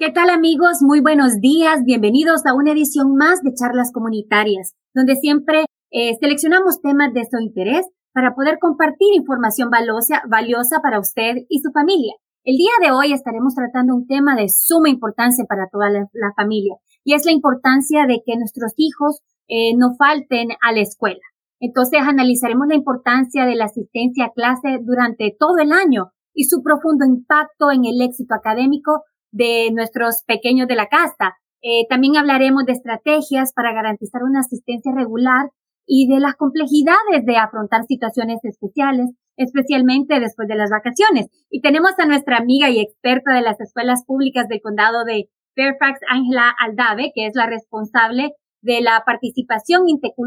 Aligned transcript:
¿Qué 0.00 0.10
tal 0.10 0.30
amigos? 0.30 0.78
Muy 0.80 1.02
buenos 1.02 1.40
días. 1.42 1.84
Bienvenidos 1.84 2.46
a 2.46 2.54
una 2.54 2.72
edición 2.72 3.16
más 3.16 3.42
de 3.42 3.52
charlas 3.52 3.92
comunitarias, 3.92 4.72
donde 4.94 5.14
siempre 5.16 5.66
eh, 5.90 6.12
seleccionamos 6.18 6.80
temas 6.80 7.12
de 7.12 7.26
su 7.30 7.38
interés 7.38 7.86
para 8.14 8.34
poder 8.34 8.56
compartir 8.58 9.08
información 9.12 9.68
valiosa, 9.68 10.22
valiosa 10.26 10.80
para 10.82 10.98
usted 10.98 11.44
y 11.50 11.58
su 11.58 11.70
familia. 11.72 12.14
El 12.44 12.56
día 12.56 12.72
de 12.80 12.92
hoy 12.92 13.12
estaremos 13.12 13.54
tratando 13.54 13.94
un 13.94 14.06
tema 14.06 14.36
de 14.36 14.48
suma 14.48 14.88
importancia 14.88 15.44
para 15.46 15.68
toda 15.70 15.90
la, 15.90 16.08
familia 16.34 16.76
y 17.04 17.12
es 17.12 17.26
la 17.26 17.32
importancia 17.32 18.06
de 18.06 18.22
que 18.24 18.38
nuestros 18.38 18.72
hijos 18.78 19.20
eh, 19.48 19.76
no 19.76 19.96
falten 19.98 20.48
a 20.62 20.72
la 20.72 20.80
escuela. 20.80 21.20
Entonces 21.60 22.00
analizaremos 22.00 22.68
la 22.68 22.76
importancia 22.76 23.44
de 23.44 23.54
la 23.54 23.66
asistencia 23.66 24.24
a 24.24 24.32
clase 24.32 24.78
durante 24.80 25.36
todo 25.38 25.58
el 25.58 25.72
año 25.72 26.12
y 26.32 26.44
su 26.44 26.62
profundo 26.62 27.04
impacto 27.04 27.70
en 27.70 27.84
el 27.84 28.00
éxito 28.00 28.34
académico 28.34 29.02
de 29.32 29.70
nuestros 29.72 30.22
pequeños 30.26 30.68
de 30.68 30.76
la 30.76 30.86
casa. 30.86 31.36
Eh, 31.62 31.86
también 31.88 32.16
hablaremos 32.16 32.64
de 32.64 32.72
estrategias 32.72 33.52
para 33.52 33.72
garantizar 33.72 34.22
una 34.22 34.40
asistencia 34.40 34.92
regular 34.94 35.50
y 35.86 36.06
de 36.06 36.20
las 36.20 36.36
complejidades 36.36 37.26
de 37.26 37.36
afrontar 37.36 37.82
situaciones 37.84 38.38
especiales, 38.44 39.10
especialmente 39.36 40.20
después 40.20 40.48
de 40.48 40.54
las 40.54 40.70
vacaciones. 40.70 41.26
Y 41.50 41.60
tenemos 41.60 41.92
a 41.98 42.06
nuestra 42.06 42.38
amiga 42.38 42.70
y 42.70 42.80
experta 42.80 43.34
de 43.34 43.42
las 43.42 43.60
escuelas 43.60 44.04
públicas 44.06 44.48
del 44.48 44.60
condado 44.62 45.04
de 45.04 45.28
Fairfax, 45.56 46.00
Ángela 46.08 46.54
Aldave, 46.58 47.12
que 47.14 47.26
es 47.26 47.34
la 47.34 47.46
responsable 47.46 48.32
de 48.62 48.80
la 48.82 49.02
participación 49.04 49.84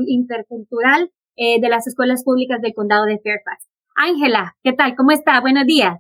intercultural 0.08 1.12
eh, 1.36 1.62
de 1.62 1.70
las 1.70 1.88
escuelas 1.88 2.24
públicas 2.24 2.62
del 2.62 2.74
condado 2.74 3.06
de 3.06 3.20
Fairfax. 3.20 3.68
Ángela, 3.96 4.56
¿qué 4.64 4.74
tal? 4.74 4.96
¿Cómo 4.96 5.12
está? 5.12 5.40
Buenos 5.40 5.66
días. 5.66 6.00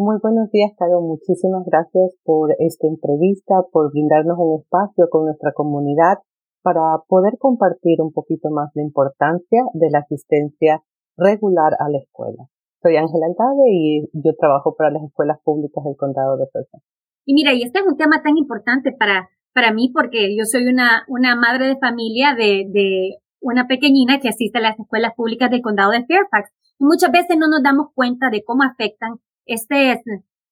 Muy 0.00 0.16
buenos 0.22 0.50
días, 0.50 0.72
Caro. 0.78 1.02
Muchísimas 1.02 1.62
gracias 1.66 2.16
por 2.24 2.56
esta 2.58 2.86
entrevista, 2.86 3.52
por 3.70 3.92
brindarnos 3.92 4.38
un 4.38 4.62
espacio 4.62 5.10
con 5.10 5.26
nuestra 5.26 5.52
comunidad 5.52 6.24
para 6.62 6.80
poder 7.06 7.36
compartir 7.38 8.00
un 8.00 8.10
poquito 8.10 8.48
más 8.48 8.70
la 8.72 8.82
importancia 8.82 9.60
de 9.74 9.90
la 9.90 9.98
asistencia 9.98 10.82
regular 11.18 11.74
a 11.78 11.90
la 11.90 11.98
escuela. 11.98 12.48
Soy 12.80 12.96
Ángela 12.96 13.26
Altave 13.26 13.68
y 13.68 14.08
yo 14.14 14.32
trabajo 14.40 14.74
para 14.74 14.90
las 14.90 15.02
escuelas 15.02 15.36
públicas 15.44 15.84
del 15.84 15.98
condado 15.98 16.38
de 16.38 16.46
Fairfax. 16.50 16.82
Y 17.26 17.34
mira, 17.34 17.52
y 17.52 17.60
este 17.60 17.80
es 17.80 17.86
un 17.86 17.98
tema 17.98 18.22
tan 18.22 18.38
importante 18.38 18.92
para, 18.98 19.28
para 19.52 19.70
mí 19.70 19.92
porque 19.92 20.34
yo 20.34 20.46
soy 20.46 20.66
una, 20.66 21.04
una 21.08 21.36
madre 21.36 21.66
de 21.66 21.76
familia 21.76 22.32
de, 22.34 22.64
de 22.72 23.18
una 23.42 23.66
pequeñina 23.66 24.18
que 24.18 24.30
asiste 24.30 24.60
a 24.60 24.62
las 24.62 24.80
escuelas 24.80 25.12
públicas 25.14 25.50
del 25.50 25.60
condado 25.60 25.90
de 25.90 26.06
Fairfax. 26.06 26.48
Y 26.78 26.86
muchas 26.86 27.12
veces 27.12 27.36
no 27.36 27.48
nos 27.48 27.62
damos 27.62 27.88
cuenta 27.94 28.30
de 28.30 28.42
cómo 28.42 28.62
afectan 28.62 29.20
estas 29.52 29.98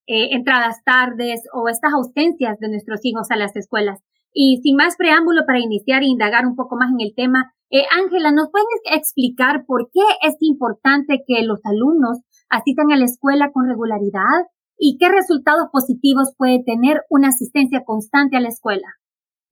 eh, 0.06 0.34
entradas 0.34 0.82
tardes 0.84 1.42
o 1.52 1.68
estas 1.68 1.92
ausencias 1.92 2.58
de 2.58 2.68
nuestros 2.68 3.00
hijos 3.04 3.30
a 3.30 3.36
las 3.36 3.54
escuelas. 3.56 4.00
Y 4.32 4.60
sin 4.62 4.77
más 4.77 4.96
preámbulo 4.96 5.42
para 5.46 5.60
iniciar 5.60 6.02
e 6.02 6.06
indagar 6.06 6.46
un 6.46 6.56
poco 6.56 6.77
más 6.77 6.91
en 6.91 7.00
el 7.00 7.14
tema, 7.14 7.52
eh, 7.70 7.82
Ángela, 8.02 8.32
¿nos 8.32 8.50
puedes 8.50 8.66
explicar 8.96 9.64
por 9.66 9.91
qué 9.92 10.00
es 10.26 10.36
importante 10.41 11.22
que 11.26 11.42
los 11.44 11.60
alumnos 11.64 12.20
asistan 12.48 12.91
a 12.92 12.96
la 12.96 13.04
escuela 13.04 13.50
con 13.52 13.69
regularidad 13.69 14.48
y 14.78 14.96
qué 14.98 15.08
resultados 15.08 15.69
positivos 15.72 16.34
puede 16.38 16.62
tener 16.64 17.02
una 17.10 17.28
asistencia 17.28 17.84
constante 17.84 18.36
a 18.36 18.41
la 18.41 18.48
escuela? 18.48 18.86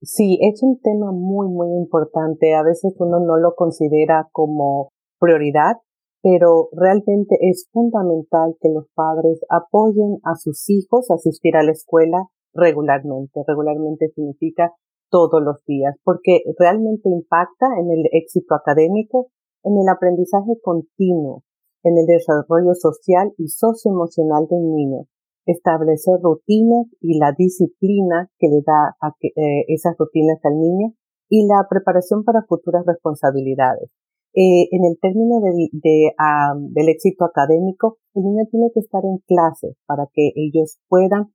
Sí, 0.01 0.39
es 0.41 0.61
un 0.63 0.79
tema 0.81 1.11
muy, 1.11 1.47
muy 1.47 1.67
importante. 1.77 2.55
A 2.55 2.63
veces 2.63 2.95
uno 2.99 3.19
no 3.19 3.37
lo 3.37 3.55
considera 3.55 4.27
como 4.31 4.89
prioridad, 5.19 5.77
pero 6.21 6.69
realmente 6.73 7.37
es 7.41 7.69
fundamental 7.71 8.55
que 8.59 8.69
los 8.69 8.87
padres 8.93 9.39
apoyen 9.49 10.19
a 10.23 10.35
sus 10.35 10.69
hijos 10.69 11.09
a 11.09 11.15
asistir 11.15 11.55
a 11.55 11.63
la 11.63 11.71
escuela 11.71 12.27
regularmente. 12.53 13.41
Regularmente 13.47 14.09
significa 14.09 14.73
todos 15.09 15.41
los 15.41 15.63
días, 15.65 15.95
porque 16.03 16.41
realmente 16.59 17.09
impacta 17.09 17.67
en 17.79 17.91
el 17.91 18.03
éxito 18.11 18.55
académico, 18.55 19.27
en 19.63 19.77
el 19.77 19.87
aprendizaje 19.87 20.59
continuo, 20.61 21.43
en 21.83 21.97
el 21.97 22.05
desarrollo 22.05 22.73
social 22.73 23.33
y 23.37 23.47
socioemocional 23.47 24.47
del 24.49 24.69
niño. 24.69 25.05
Establecer 25.45 26.15
rutinas 26.21 26.87
y 26.99 27.17
la 27.19 27.31
disciplina 27.37 28.29
que 28.37 28.47
le 28.47 28.61
da 28.65 28.97
a 28.99 29.13
eh, 29.21 29.63
esas 29.69 29.95
rutinas 29.97 30.39
al 30.43 30.59
niño 30.59 30.93
y 31.29 31.47
la 31.47 31.65
preparación 31.69 32.23
para 32.25 32.43
futuras 32.43 32.85
responsabilidades. 32.85 33.89
Eh, 34.33 34.69
en 34.71 34.85
el 34.85 34.99
término 35.01 35.39
del 35.41 36.89
éxito 36.89 37.25
académico, 37.25 37.97
el 38.13 38.23
niño 38.23 38.45
tiene 38.51 38.69
que 38.73 38.81
estar 38.81 39.03
en 39.03 39.17
clase 39.25 39.75
para 39.87 40.07
que 40.13 40.31
ellos 40.35 40.79
puedan 40.87 41.33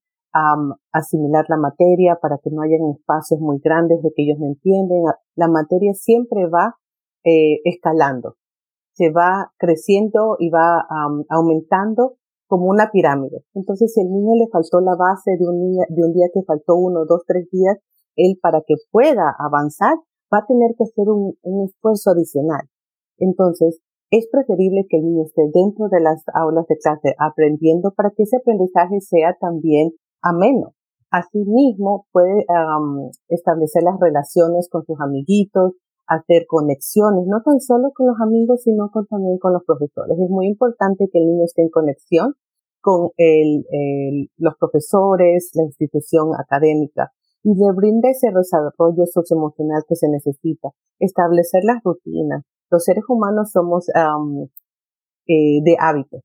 asimilar 0.93 1.45
la 1.49 1.59
materia, 1.59 2.19
para 2.21 2.39
que 2.43 2.51
no 2.51 2.63
hayan 2.63 2.91
espacios 2.97 3.41
muy 3.41 3.59
grandes 3.63 4.03
de 4.03 4.11
que 4.15 4.23
ellos 4.23 4.39
no 4.39 4.47
entienden. 4.47 5.03
La 5.37 5.49
materia 5.49 5.93
siempre 5.95 6.47
va 6.49 6.77
eh, 7.25 7.61
escalando, 7.65 8.37
se 8.95 9.11
va 9.11 9.53
creciendo 9.59 10.37
y 10.39 10.51
va 10.51 10.87
aumentando 11.29 12.17
como 12.47 12.67
una 12.67 12.91
pirámide. 12.91 13.45
Entonces, 13.55 13.93
si 13.93 14.01
al 14.01 14.11
niño 14.11 14.35
le 14.37 14.49
faltó 14.51 14.81
la 14.81 14.95
base 14.97 15.37
de 15.39 15.47
un, 15.47 15.71
día, 15.71 15.85
de 15.89 16.05
un 16.05 16.13
día 16.13 16.29
que 16.33 16.43
faltó 16.47 16.77
uno, 16.77 17.05
dos, 17.07 17.23
tres 17.27 17.49
días, 17.51 17.79
él 18.17 18.39
para 18.41 18.61
que 18.67 18.75
pueda 18.91 19.35
avanzar 19.39 19.97
va 20.33 20.39
a 20.39 20.47
tener 20.47 20.73
que 20.77 20.85
hacer 20.85 21.07
un 21.11 21.65
esfuerzo 21.67 22.11
adicional. 22.11 22.72
Entonces, 23.22 23.81
es 24.10 24.28
preferible 24.31 24.84
que 24.91 24.99
el 24.99 25.05
niño 25.05 25.22
esté 25.22 25.43
dentro 25.55 25.88
de 25.88 26.00
las 26.00 26.25
aulas 26.34 26.66
de 26.66 26.77
clase 26.77 27.15
aprendiendo 27.19 27.94
para 27.94 28.10
que 28.10 28.25
ese 28.25 28.37
aprendizaje 28.37 29.00
sea 29.00 29.37
también 29.41 29.93
ameno. 30.21 30.75
Asimismo, 31.10 32.06
puede 32.11 32.44
establecer 33.28 33.84
las 33.84 34.00
relaciones 34.00 34.69
con 34.69 34.84
sus 34.84 34.99
amiguitos, 35.00 35.72
hacer 36.06 36.47
conexiones, 36.49 37.27
no 37.27 37.43
tan 37.43 37.61
solo 37.61 37.93
con 37.94 38.09
los 38.09 38.16
amigos, 38.21 38.62
sino 38.62 38.91
también 39.09 39.38
con 39.38 39.53
los 39.53 39.62
profesores. 39.65 40.19
Es 40.19 40.28
muy 40.28 40.49
importante 40.49 41.09
que 41.11 41.19
el 41.19 41.27
niño 41.27 41.44
esté 41.44 41.62
en 41.62 41.71
conexión 41.71 42.34
con 42.81 43.11
los 44.37 44.55
profesores, 44.59 45.50
la 45.55 45.62
institución 45.65 46.34
académica 46.37 47.12
y 47.44 47.55
le 47.55 47.72
brinde 47.75 48.11
ese 48.11 48.28
desarrollo 48.34 49.06
socioemocional 49.06 49.82
que 49.88 49.97
se 49.97 50.09
necesita, 50.09 50.71
establecer 50.99 51.62
las 51.65 51.82
rutinas, 51.82 52.44
los 52.72 52.84
seres 52.84 53.05
humanos 53.06 53.53
somos 53.53 53.88
eh, 53.91 55.60
de 55.62 55.77
hábitos. 55.78 56.22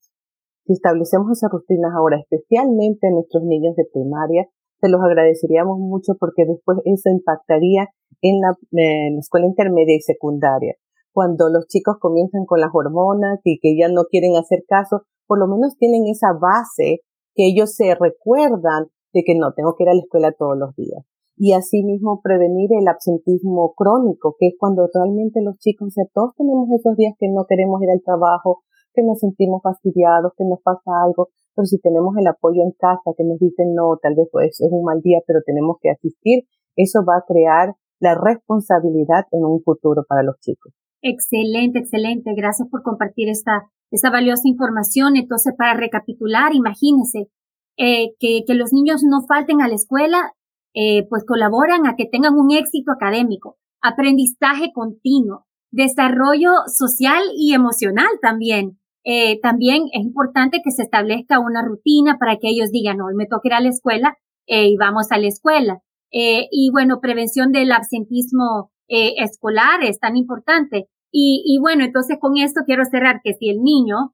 Si 0.65 0.73
establecemos 0.73 1.29
esas 1.31 1.51
rutinas 1.51 1.91
ahora, 1.93 2.19
especialmente 2.19 3.07
en 3.07 3.15
nuestros 3.15 3.43
niños 3.43 3.75
de 3.75 3.85
primaria, 3.91 4.47
se 4.79 4.89
los 4.89 5.01
agradeceríamos 5.01 5.77
mucho 5.77 6.13
porque 6.19 6.45
después 6.45 6.79
eso 6.85 7.09
impactaría 7.09 7.89
en 8.21 8.39
la, 8.39 8.55
en 8.71 9.15
la 9.15 9.19
escuela 9.19 9.45
intermedia 9.45 9.95
y 9.95 10.01
secundaria. 10.01 10.75
Cuando 11.11 11.49
los 11.49 11.67
chicos 11.67 11.97
comienzan 11.99 12.45
con 12.45 12.61
las 12.61 12.69
hormonas 12.73 13.39
y 13.43 13.59
que 13.59 13.77
ya 13.77 13.89
no 13.89 14.05
quieren 14.05 14.35
hacer 14.37 14.63
caso, 14.67 15.01
por 15.25 15.39
lo 15.39 15.47
menos 15.47 15.77
tienen 15.77 16.03
esa 16.07 16.31
base 16.33 17.01
que 17.35 17.47
ellos 17.47 17.75
se 17.75 17.95
recuerdan 17.95 18.87
de 19.13 19.23
que 19.25 19.35
no, 19.35 19.53
tengo 19.53 19.75
que 19.75 19.83
ir 19.83 19.89
a 19.89 19.93
la 19.93 20.01
escuela 20.01 20.31
todos 20.31 20.57
los 20.57 20.75
días 20.75 21.03
y 21.37 21.53
asimismo 21.53 22.19
prevenir 22.23 22.71
el 22.73 22.87
absentismo 22.87 23.73
crónico, 23.75 24.35
que 24.39 24.47
es 24.47 24.55
cuando 24.57 24.89
realmente 24.91 25.41
los 25.41 25.57
chicos, 25.59 25.93
todos 26.13 26.33
tenemos 26.35 26.67
esos 26.71 26.97
días 26.97 27.13
que 27.19 27.29
no 27.29 27.45
queremos 27.47 27.81
ir 27.83 27.89
al 27.91 28.01
trabajo, 28.03 28.63
que 28.93 29.03
nos 29.03 29.19
sentimos 29.19 29.61
fastidiados, 29.61 30.33
que 30.35 30.45
nos 30.45 30.59
pasa 30.63 30.89
algo, 31.05 31.29
pero 31.55 31.65
si 31.67 31.79
tenemos 31.79 32.17
el 32.17 32.25
apoyo 32.25 32.63
en 32.63 32.71
casa, 32.71 33.13
que 33.15 33.23
nos 33.23 33.37
dicen 33.37 33.75
no, 33.75 33.97
tal 34.01 34.15
vez 34.15 34.27
pues, 34.31 34.59
es 34.59 34.69
un 34.71 34.83
mal 34.83 35.01
día, 35.01 35.19
pero 35.27 35.41
tenemos 35.45 35.77
que 35.79 35.91
asistir, 35.91 36.45
eso 36.75 37.05
va 37.07 37.17
a 37.17 37.25
crear 37.27 37.75
la 37.99 38.15
responsabilidad 38.15 39.25
en 39.31 39.45
un 39.45 39.61
futuro 39.61 40.03
para 40.09 40.23
los 40.23 40.39
chicos. 40.39 40.73
Excelente, 41.03 41.79
excelente. 41.79 42.33
Gracias 42.35 42.67
por 42.69 42.81
compartir 42.81 43.29
esta, 43.29 43.69
esta 43.91 44.09
valiosa 44.09 44.43
información. 44.45 45.15
Entonces, 45.15 45.53
para 45.55 45.75
recapitular, 45.75 46.53
imagínense 46.53 47.29
eh, 47.77 48.15
que, 48.19 48.43
que 48.45 48.55
los 48.55 48.73
niños 48.73 49.01
no 49.03 49.21
falten 49.27 49.61
a 49.61 49.67
la 49.67 49.75
escuela 49.75 50.33
eh, 50.79 51.07
pues 51.09 51.23
colaboran 51.25 51.87
a 51.87 51.95
que 51.95 52.05
tengan 52.05 52.35
un 52.35 52.51
éxito 52.51 52.91
académico, 52.91 53.57
aprendizaje 53.81 54.71
continuo, 54.71 55.47
desarrollo 55.71 56.51
social 56.67 57.23
y 57.35 57.55
emocional 57.55 58.09
también. 58.21 58.77
Eh, 59.03 59.39
también 59.41 59.85
es 59.91 60.05
importante 60.05 60.61
que 60.63 60.69
se 60.69 60.83
establezca 60.83 61.39
una 61.39 61.65
rutina 61.65 62.17
para 62.19 62.35
que 62.37 62.49
ellos 62.49 62.69
digan, 62.71 63.01
hoy 63.01 63.15
me 63.15 63.25
toca 63.25 63.47
ir 63.47 63.53
a 63.55 63.59
la 63.59 63.69
escuela 63.69 64.17
eh, 64.45 64.67
y 64.67 64.77
vamos 64.77 65.07
a 65.09 65.17
la 65.17 65.27
escuela. 65.27 65.79
y 66.11 66.69
bueno, 66.71 66.99
prevención 67.01 67.51
del 67.51 67.71
absentismo 67.71 68.69
escolar 68.87 69.83
es 69.83 69.99
tan 69.99 70.15
importante. 70.15 70.85
Y, 71.11 71.41
y, 71.43 71.59
bueno, 71.59 71.85
entonces 71.85 72.17
con 72.21 72.37
esto 72.37 72.61
quiero 72.67 72.83
cerrar 72.85 73.21
que 73.23 73.33
si 73.33 73.49
el 73.49 73.63
niño 73.63 74.13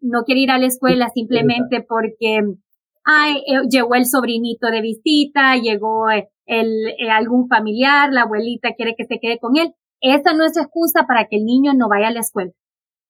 no 0.00 0.22
quiere 0.24 0.40
ir 0.40 0.50
a 0.52 0.58
la 0.58 0.66
escuela 0.66 1.08
simplemente 1.08 1.84
porque 1.86 2.42
ay, 3.04 3.42
eh, 3.46 3.60
llegó 3.70 3.94
el 3.94 4.06
sobrinito 4.06 4.68
de 4.68 4.80
visita, 4.80 5.56
llegó 5.56 6.10
eh, 6.10 6.28
el, 6.46 6.88
eh, 6.98 7.10
algún 7.10 7.48
familiar, 7.48 8.12
la 8.12 8.22
abuelita 8.22 8.74
quiere 8.74 8.94
que 8.96 9.04
se 9.04 9.18
quede 9.20 9.38
con 9.38 9.56
él. 9.56 9.72
Esa 10.00 10.34
no 10.34 10.44
es 10.44 10.56
excusa 10.56 11.06
para 11.06 11.26
que 11.26 11.36
el 11.36 11.44
niño 11.44 11.72
no 11.74 11.88
vaya 11.88 12.08
a 12.08 12.12
la 12.12 12.20
escuela 12.20 12.52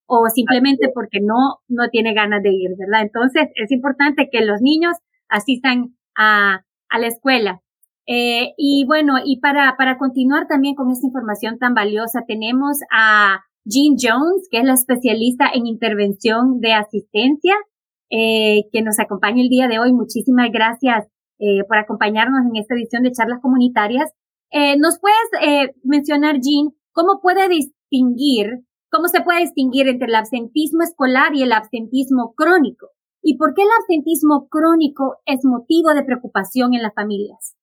o 0.07 0.29
simplemente 0.29 0.91
porque 0.95 1.21
no, 1.23 1.61
no 1.69 1.89
tiene 1.91 2.15
ganas 2.15 2.43
de 2.43 2.51
ir, 2.51 2.71
¿verdad? 2.79 3.03
Entonces 3.03 3.49
es 3.55 3.71
importante 3.71 4.29
que 4.31 4.45
los 4.45 4.61
niños 4.61 4.97
asistan 5.29 5.97
a, 6.15 6.65
a 6.91 6.99
la 6.99 7.07
escuela. 7.07 7.61
Eh, 8.07 8.53
y 8.59 8.85
bueno, 8.87 9.15
y 9.25 9.41
para, 9.41 9.77
para 9.77 9.97
continuar 9.97 10.47
también 10.47 10.75
con 10.75 10.91
esta 10.91 11.07
información 11.07 11.59
tan 11.59 11.75
valiosa, 11.75 12.25
tenemos 12.27 12.79
a 12.93 13.41
Jean 13.65 13.97
Jones, 13.99 14.47
que 14.51 14.59
es 14.59 14.65
la 14.65 14.75
especialista 14.75 15.47
en 15.53 15.67
intervención 15.67 16.61
de 16.61 16.75
asistencia, 16.75 17.55
eh, 18.15 18.69
que 18.73 18.83
nos 18.83 19.01
acompaña 19.01 19.43
el 19.43 19.49
día 19.49 19.67
de 19.67 19.81
hoy. 19.81 19.93
Muchísimas 19.93 20.51
gracias 20.53 21.07
eh, 21.41 21.65
por 21.67 21.79
acompañarnos 21.79 22.47
en 22.47 22.57
esta 22.57 22.75
edición 22.75 23.03
de 23.03 23.11
charlas 23.11 23.41
comunitarias. 23.43 24.13
Eh, 24.53 24.79
¿Nos 24.79 25.01
puedes 25.01 25.29
eh, 25.43 25.75
mencionar, 25.83 26.37
Jean, 26.41 26.71
cómo 26.93 27.21
puede 27.21 27.49
distinguir, 27.49 28.63
cómo 28.89 29.09
se 29.09 29.23
puede 29.23 29.41
distinguir 29.41 29.89
entre 29.89 30.07
el 30.07 30.15
absentismo 30.15 30.85
escolar 30.85 31.35
y 31.35 31.43
el 31.43 31.53
absentismo 31.53 32.35
crónico? 32.37 32.91
¿Y 33.21 33.37
por 33.37 33.55
qué 33.55 33.63
el 33.63 33.75
absentismo 33.81 34.47
crónico 34.49 35.17
es 35.27 35.41
motivo 35.43 35.93
de 35.95 36.05
preocupación 36.05 36.75
en 36.75 36.83
las 36.83 36.95
familias? 36.95 37.57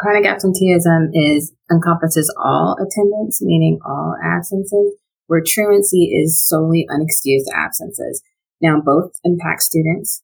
Chronic 0.00 0.26
absenteeism 0.26 1.10
is 1.12 1.52
encompasses 1.70 2.32
all 2.38 2.76
attendance, 2.80 3.44
meaning 3.44 3.78
all 3.84 4.14
absences, 4.22 4.96
where 5.26 5.42
truancy 5.44 6.14
is 6.16 6.40
solely 6.48 6.86
unexcused 6.88 7.50
absences. 7.52 8.22
Now, 8.60 8.80
both 8.80 9.12
impact 9.24 9.62
students, 9.62 10.22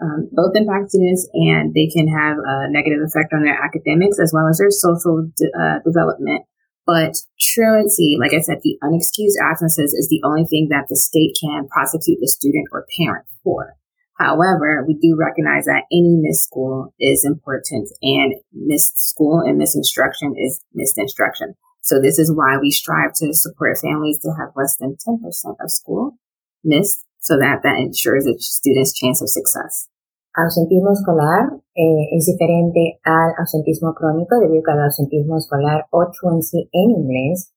um, 0.00 0.28
both 0.32 0.56
impact 0.56 0.90
students, 0.90 1.28
and 1.32 1.74
they 1.74 1.86
can 1.86 2.08
have 2.08 2.38
a 2.38 2.70
negative 2.70 3.00
effect 3.04 3.32
on 3.32 3.42
their 3.42 3.58
academics 3.60 4.18
as 4.18 4.32
well 4.32 4.48
as 4.48 4.58
their 4.58 4.70
social 4.70 5.28
de- 5.36 5.52
uh, 5.52 5.78
development. 5.84 6.44
But 6.86 7.16
truancy, 7.40 8.16
like 8.20 8.34
I 8.34 8.40
said, 8.40 8.60
the 8.62 8.78
unexcused 8.82 9.40
absences 9.40 9.94
is 9.94 10.08
the 10.08 10.20
only 10.24 10.44
thing 10.44 10.68
that 10.70 10.86
the 10.88 10.96
state 10.96 11.36
can 11.40 11.66
prosecute 11.68 12.18
the 12.20 12.28
student 12.28 12.68
or 12.72 12.86
parent 12.98 13.24
for. 13.42 13.76
However, 14.18 14.84
we 14.86 14.94
do 14.94 15.16
recognize 15.18 15.64
that 15.64 15.84
any 15.90 16.16
missed 16.20 16.44
school 16.44 16.94
is 17.00 17.24
important 17.24 17.88
and 18.02 18.34
missed 18.52 18.98
school 18.98 19.40
and 19.40 19.58
missed 19.58 19.76
instruction 19.76 20.34
is 20.38 20.60
missed 20.72 20.98
instruction. 20.98 21.54
So 21.80 22.00
this 22.00 22.18
is 22.18 22.32
why 22.32 22.56
we 22.60 22.70
strive 22.70 23.12
to 23.16 23.34
support 23.34 23.78
families 23.82 24.18
to 24.20 24.30
have 24.38 24.52
less 24.56 24.76
than 24.76 24.96
10% 24.96 25.20
of 25.60 25.70
school 25.70 26.16
missed 26.62 27.04
so 27.24 27.40
that 27.40 27.64
that 27.64 27.80
ensures 27.80 28.28
a 28.28 28.36
student's 28.36 28.92
chance 28.92 29.24
of 29.24 29.32
success. 29.32 29.88
Ausentismo 30.36 30.92
escolar 30.92 31.56
eh, 31.72 32.12
es 32.12 32.26
diferente 32.26 33.00
al 33.02 33.32
ausentismo 33.38 33.94
crónico 33.94 34.36
debido 34.38 34.60
a 34.60 34.64
que 34.64 34.72
el 34.72 34.84
ausentismo 34.84 35.38
escolar 35.38 35.86
o 35.90 36.10
truancy 36.12 36.68
en 36.70 36.90
inglés 36.90 37.54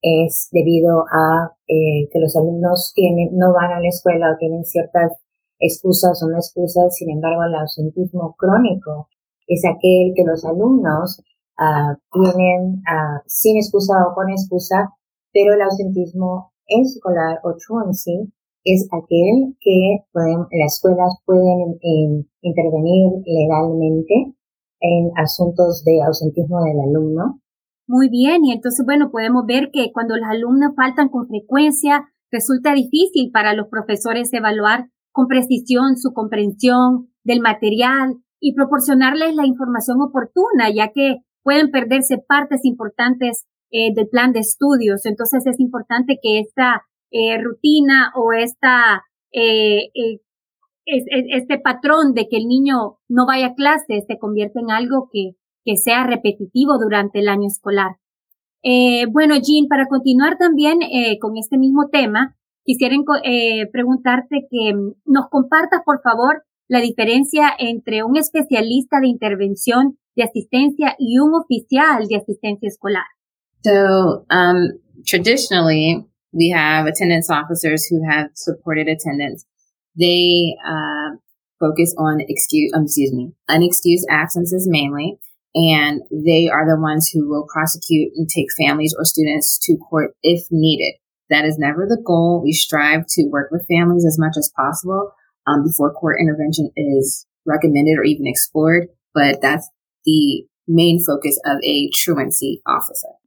es 0.00 0.48
debido 0.52 1.04
a 1.12 1.52
eh, 1.68 2.08
que 2.10 2.18
los 2.18 2.34
alumnos 2.34 2.92
tienen, 2.94 3.36
no 3.36 3.52
van 3.52 3.72
a 3.72 3.80
la 3.80 3.88
escuela 3.88 4.32
o 4.32 4.38
tienen 4.38 4.64
ciertas 4.64 5.12
excusas 5.58 6.22
o 6.22 6.28
no 6.30 6.38
excusas, 6.38 6.96
sin 6.96 7.10
embargo 7.10 7.44
el 7.44 7.54
ausentismo 7.54 8.34
crónico 8.38 9.10
es 9.46 9.62
aquel 9.66 10.14
que 10.16 10.24
los 10.24 10.44
alumnos 10.46 11.20
uh, 11.58 11.92
tienen 12.10 12.80
uh, 12.88 13.20
sin 13.26 13.58
excusa 13.58 13.92
o 14.08 14.14
con 14.14 14.30
excusa, 14.30 14.88
pero 15.32 15.52
el 15.52 15.60
ausentismo 15.60 16.52
escolar 16.66 17.40
o 17.42 17.56
truancy 17.56 18.32
es 18.64 18.88
aquel 18.92 19.56
que 19.60 20.04
las 20.12 20.74
escuelas 20.74 21.18
pueden 21.24 21.78
en, 21.80 22.28
intervenir 22.42 23.22
legalmente 23.24 24.34
en 24.80 25.10
asuntos 25.16 25.84
de 25.84 26.02
ausentismo 26.02 26.62
del 26.64 26.80
alumno. 26.80 27.40
Muy 27.86 28.08
bien, 28.08 28.44
y 28.44 28.52
entonces, 28.52 28.84
bueno, 28.86 29.10
podemos 29.10 29.44
ver 29.46 29.70
que 29.72 29.90
cuando 29.92 30.16
los 30.16 30.28
alumnos 30.28 30.72
faltan 30.76 31.08
con 31.08 31.26
frecuencia, 31.26 32.08
resulta 32.30 32.72
difícil 32.72 33.30
para 33.32 33.54
los 33.54 33.68
profesores 33.68 34.32
evaluar 34.32 34.88
con 35.12 35.26
precisión 35.26 35.96
su 35.96 36.12
comprensión 36.12 37.08
del 37.24 37.40
material 37.40 38.16
y 38.38 38.54
proporcionarles 38.54 39.34
la 39.34 39.46
información 39.46 40.00
oportuna, 40.00 40.70
ya 40.72 40.92
que 40.94 41.16
pueden 41.42 41.70
perderse 41.70 42.18
partes 42.18 42.64
importantes 42.64 43.46
eh, 43.70 43.92
del 43.94 44.08
plan 44.08 44.32
de 44.32 44.40
estudios. 44.40 45.04
Entonces 45.04 45.46
es 45.46 45.58
importante 45.60 46.18
que 46.22 46.40
esta 46.40 46.82
eh, 47.10 47.38
rutina 47.42 48.12
o 48.14 48.32
esta, 48.32 49.04
eh, 49.32 49.90
eh 49.94 50.20
este 50.86 51.58
patrón 51.58 52.14
de 52.14 52.26
que 52.28 52.36
el 52.36 52.48
niño 52.48 52.98
no 53.08 53.26
vaya 53.26 53.48
a 53.48 53.54
clase 53.54 54.02
se 54.06 54.18
convierta 54.18 54.58
en 54.58 54.70
algo 54.70 55.08
que, 55.12 55.36
que 55.64 55.76
sea 55.76 56.04
repetitivo 56.04 56.78
durante 56.78 57.20
el 57.20 57.28
año 57.28 57.46
escolar. 57.46 57.96
Eh, 58.62 59.06
bueno, 59.10 59.34
Jean, 59.36 59.68
para 59.68 59.86
continuar 59.86 60.36
también 60.36 60.82
eh, 60.82 61.18
con 61.18 61.36
este 61.36 61.58
mismo 61.58 61.88
tema, 61.90 62.36
quisiera 62.64 62.94
eh, 63.24 63.66
preguntarte 63.72 64.46
que 64.50 64.74
nos 65.06 65.28
compartas, 65.30 65.80
por 65.84 66.02
favor, 66.02 66.44
la 66.68 66.80
diferencia 66.80 67.48
entre 67.58 68.04
un 68.04 68.16
especialista 68.16 69.00
de 69.00 69.08
intervención 69.08 69.98
de 70.14 70.24
asistencia 70.24 70.94
y 70.98 71.18
un 71.18 71.34
oficial 71.34 72.06
de 72.08 72.16
asistencia 72.16 72.68
escolar. 72.68 73.04
So, 73.62 74.24
um, 74.30 74.78
traditionally, 75.04 76.06
we 76.32 76.50
have 76.50 76.86
attendance 76.86 77.30
officers 77.30 77.86
who 77.86 78.02
have 78.08 78.30
supported 78.34 78.88
attendance. 78.88 79.44
They 79.98 80.56
uh, 80.66 81.16
focus 81.58 81.94
on 81.98 82.20
excuse, 82.20 82.72
um, 82.74 82.84
excuse 82.84 83.12
me, 83.12 83.32
unexcused 83.48 84.04
absences 84.08 84.66
mainly, 84.68 85.18
and 85.54 86.02
they 86.10 86.48
are 86.48 86.66
the 86.66 86.80
ones 86.80 87.10
who 87.12 87.28
will 87.28 87.46
prosecute 87.52 88.12
and 88.16 88.28
take 88.28 88.46
families 88.58 88.94
or 88.96 89.04
students 89.04 89.58
to 89.62 89.76
court 89.76 90.12
if 90.22 90.46
needed. 90.50 90.94
That 91.28 91.44
is 91.44 91.58
never 91.58 91.86
the 91.86 92.02
goal. 92.04 92.40
We 92.42 92.52
strive 92.52 93.04
to 93.10 93.28
work 93.28 93.50
with 93.50 93.66
families 93.68 94.04
as 94.04 94.18
much 94.18 94.34
as 94.36 94.52
possible 94.56 95.12
um, 95.46 95.64
before 95.64 95.92
court 95.92 96.18
intervention 96.20 96.70
is 96.76 97.26
recommended 97.46 97.98
or 97.98 98.04
even 98.04 98.26
explored, 98.26 98.88
but 99.14 99.40
that's 99.40 99.68
the 100.04 100.44
main 100.66 101.02
focus 101.04 101.38
of 101.44 101.58
a 101.64 101.90
truancy 101.94 102.62
officer. 102.66 103.19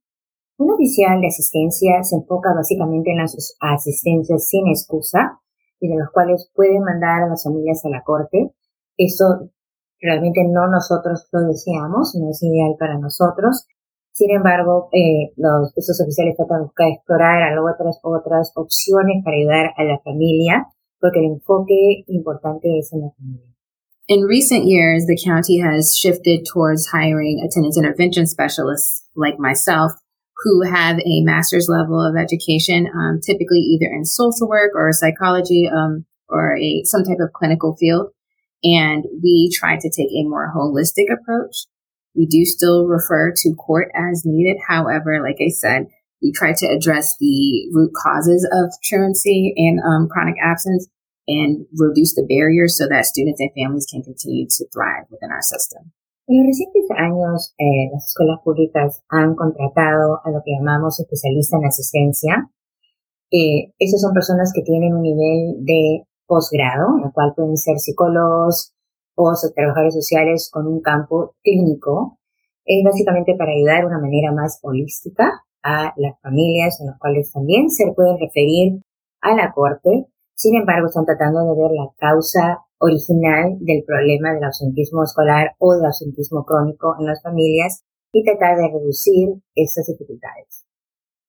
Un 0.63 0.71
oficial 0.71 1.19
de 1.19 1.27
asistencia 1.27 2.01
se 2.03 2.15
enfoca 2.15 2.53
básicamente 2.55 3.11
en 3.11 3.17
las 3.17 3.35
asistencias 3.59 4.47
sin 4.47 4.65
excusa 4.69 5.41
y 5.77 5.89
de 5.89 5.97
los 5.97 6.09
cuales 6.13 6.49
puede 6.55 6.79
mandar 6.79 7.23
a 7.23 7.27
las 7.27 7.43
familias 7.43 7.83
a 7.83 7.89
la 7.89 8.01
corte. 8.01 8.55
Eso 8.95 9.51
realmente 9.99 10.39
no 10.47 10.69
nosotros 10.69 11.27
lo 11.33 11.41
deseamos, 11.41 12.15
no 12.15 12.29
es 12.29 12.41
ideal 12.43 12.77
para 12.79 12.97
nosotros. 12.97 13.67
Sin 14.13 14.31
embargo, 14.31 14.87
eh, 14.93 15.33
esos 15.75 15.99
oficiales 15.99 16.37
tratan 16.37 16.59
de 16.59 16.63
buscar 16.63 16.87
explorar 16.87 17.59
otras, 17.59 17.99
otras 18.01 18.53
opciones 18.55 19.21
para 19.25 19.35
ayudar 19.35 19.73
a 19.75 19.83
la 19.83 19.99
familia, 19.99 20.67
porque 21.01 21.19
el 21.19 21.25
enfoque 21.25 22.05
importante 22.07 22.79
es 22.79 22.93
en 22.93 23.01
la 23.01 23.11
familia. 23.17 23.49
In 24.07 24.25
recent 24.25 24.63
years, 24.63 25.07
the 25.07 25.17
county 25.17 25.59
has 25.59 25.93
shifted 25.93 26.45
towards 26.45 26.87
hiring 26.87 27.41
attendance 27.43 27.77
intervention 27.77 28.27
specialists 28.27 29.03
like 29.15 29.39
myself 29.39 29.91
who 30.43 30.63
have 30.63 30.97
a 30.99 31.21
master's 31.21 31.67
level 31.69 32.01
of 32.01 32.15
education, 32.15 32.87
um, 32.93 33.19
typically 33.25 33.59
either 33.59 33.91
in 33.93 34.05
social 34.05 34.47
work 34.47 34.71
or 34.75 34.91
psychology, 34.91 35.69
um, 35.73 36.05
or 36.29 36.57
a 36.57 36.83
some 36.85 37.03
type 37.03 37.19
of 37.19 37.33
clinical 37.33 37.75
field. 37.75 38.11
And 38.63 39.05
we 39.21 39.51
try 39.53 39.75
to 39.75 39.89
take 39.89 40.09
a 40.09 40.27
more 40.27 40.51
holistic 40.55 41.11
approach. 41.11 41.65
We 42.15 42.25
do 42.25 42.45
still 42.45 42.87
refer 42.87 43.33
to 43.35 43.55
court 43.55 43.89
as 43.95 44.23
needed. 44.25 44.57
However, 44.67 45.21
like 45.21 45.37
I 45.41 45.49
said, 45.49 45.87
we 46.21 46.31
try 46.31 46.53
to 46.55 46.67
address 46.67 47.15
the 47.19 47.69
root 47.73 47.91
causes 48.01 48.47
of 48.51 48.71
truancy 48.83 49.53
and 49.57 49.79
um, 49.81 50.07
chronic 50.09 50.35
absence 50.41 50.87
and 51.27 51.65
reduce 51.77 52.15
the 52.15 52.25
barriers 52.27 52.77
so 52.77 52.87
that 52.87 53.05
students 53.05 53.39
and 53.39 53.51
families 53.55 53.87
can 53.89 54.03
continue 54.03 54.47
to 54.49 54.65
thrive 54.73 55.05
within 55.09 55.31
our 55.31 55.41
system. 55.41 55.91
En 56.25 56.37
los 56.37 56.47
recientes 56.47 56.85
años, 56.97 57.53
eh, 57.57 57.91
las 57.91 58.07
escuelas 58.07 58.39
públicas 58.43 59.03
han 59.09 59.35
contratado 59.35 60.21
a 60.23 60.31
lo 60.31 60.41
que 60.43 60.53
llamamos 60.57 60.99
especialistas 60.99 61.59
en 61.59 61.67
asistencia. 61.67 62.49
Eh, 63.29 63.73
esas 63.77 63.99
son 63.99 64.13
personas 64.13 64.53
que 64.55 64.61
tienen 64.61 64.93
un 64.93 65.01
nivel 65.01 65.65
de 65.65 66.05
posgrado, 66.25 66.97
en 66.97 67.07
el 67.07 67.11
cual 67.11 67.33
pueden 67.35 67.57
ser 67.57 67.77
psicólogos 67.77 68.73
o 69.15 69.33
trabajadores 69.53 69.95
sociales 69.95 70.49
con 70.51 70.65
un 70.65 70.81
campo 70.81 71.35
clínico. 71.43 72.19
Es 72.63 72.83
básicamente 72.85 73.35
para 73.37 73.51
ayudar 73.51 73.81
de 73.81 73.87
una 73.87 73.99
manera 73.99 74.31
más 74.31 74.59
holística 74.63 75.29
a 75.61 75.93
las 75.97 76.19
familias 76.21 76.79
en 76.79 76.87
las 76.87 76.99
cuales 76.99 77.31
también 77.33 77.69
se 77.69 77.91
pueden 77.93 78.17
referir 78.17 78.81
a 79.19 79.35
la 79.35 79.51
corte. 79.51 80.07
Sin 80.35 80.55
embargo, 80.55 80.87
están 80.87 81.05
tratando 81.05 81.41
de 81.41 81.61
ver 81.61 81.71
la 81.71 81.89
causa 81.97 82.59
original 82.83 83.55
del 83.59 83.83
problema 83.87 84.33
del 84.33 84.43
ausentismo 84.43 85.03
escolar 85.03 85.55
o 85.57 85.73
del 85.73 85.85
ausentismo 85.85 86.43
crónico 86.43 86.95
en 86.99 87.05
las 87.07 87.23
familias 87.23 87.83
y 88.11 88.23
tratar 88.23 88.57
de 88.57 88.67
reducir 88.67 89.39
estas 89.55 89.87
dificultades. 89.87 90.65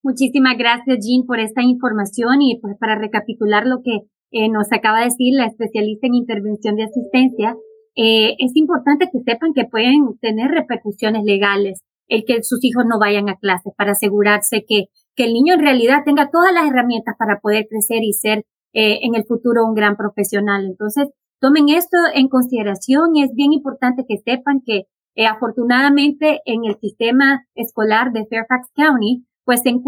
Muchísimas 0.02 0.58
gracias, 0.58 0.98
Jean, 1.00 1.24
por 1.26 1.38
esta 1.38 1.62
información 1.62 2.42
y 2.42 2.58
pues 2.60 2.76
para 2.78 2.98
recapitular 2.98 3.64
lo 3.66 3.82
que 3.82 4.10
eh, 4.32 4.50
nos 4.50 4.70
acaba 4.72 4.98
de 4.98 5.04
decir 5.04 5.32
la 5.32 5.46
especialista 5.46 6.08
en 6.08 6.14
intervención 6.14 6.74
de 6.74 6.84
asistencia, 6.84 7.56
eh, 7.96 8.34
es 8.38 8.56
importante 8.56 9.08
que 9.10 9.22
sepan 9.24 9.54
que 9.54 9.64
pueden 9.64 10.18
tener 10.20 10.50
repercusiones 10.50 11.22
legales 11.24 11.80
el 12.08 12.24
que 12.26 12.42
sus 12.42 12.62
hijos 12.64 12.84
no 12.84 12.98
vayan 12.98 13.28
a 13.28 13.36
clase 13.36 13.70
para 13.78 13.92
asegurarse 13.92 14.64
que, 14.68 14.86
que 15.14 15.24
el 15.24 15.32
niño 15.32 15.54
en 15.54 15.60
realidad 15.60 16.02
tenga 16.04 16.28
todas 16.30 16.52
las 16.52 16.68
herramientas 16.68 17.14
para 17.18 17.38
poder 17.40 17.66
crecer 17.70 18.02
y 18.02 18.12
ser 18.12 18.44
eh, 18.74 18.98
en 19.02 19.14
el 19.14 19.24
futuro 19.24 19.64
un 19.64 19.74
gran 19.74 19.96
profesional. 19.96 20.66
Entonces, 20.66 21.08
tomen 21.44 21.68
esto 21.68 21.98
en 22.14 22.28
consideración 22.28 23.14
y 23.14 23.22
es 23.24 23.32
bien 23.34 23.52
importante 23.52 24.04
que 24.08 24.16
sepan 24.18 24.62
que 24.64 24.86
Eh, 25.16 25.26
afortunadamente, 25.26 26.40
en 26.44 26.64
el 26.64 26.76
sistema 26.80 27.46
escolar 27.54 28.10
de 28.12 28.26
Fairfax 28.26 28.72
County, 28.74 29.24
pues 29.44 29.60
se, 29.62 29.78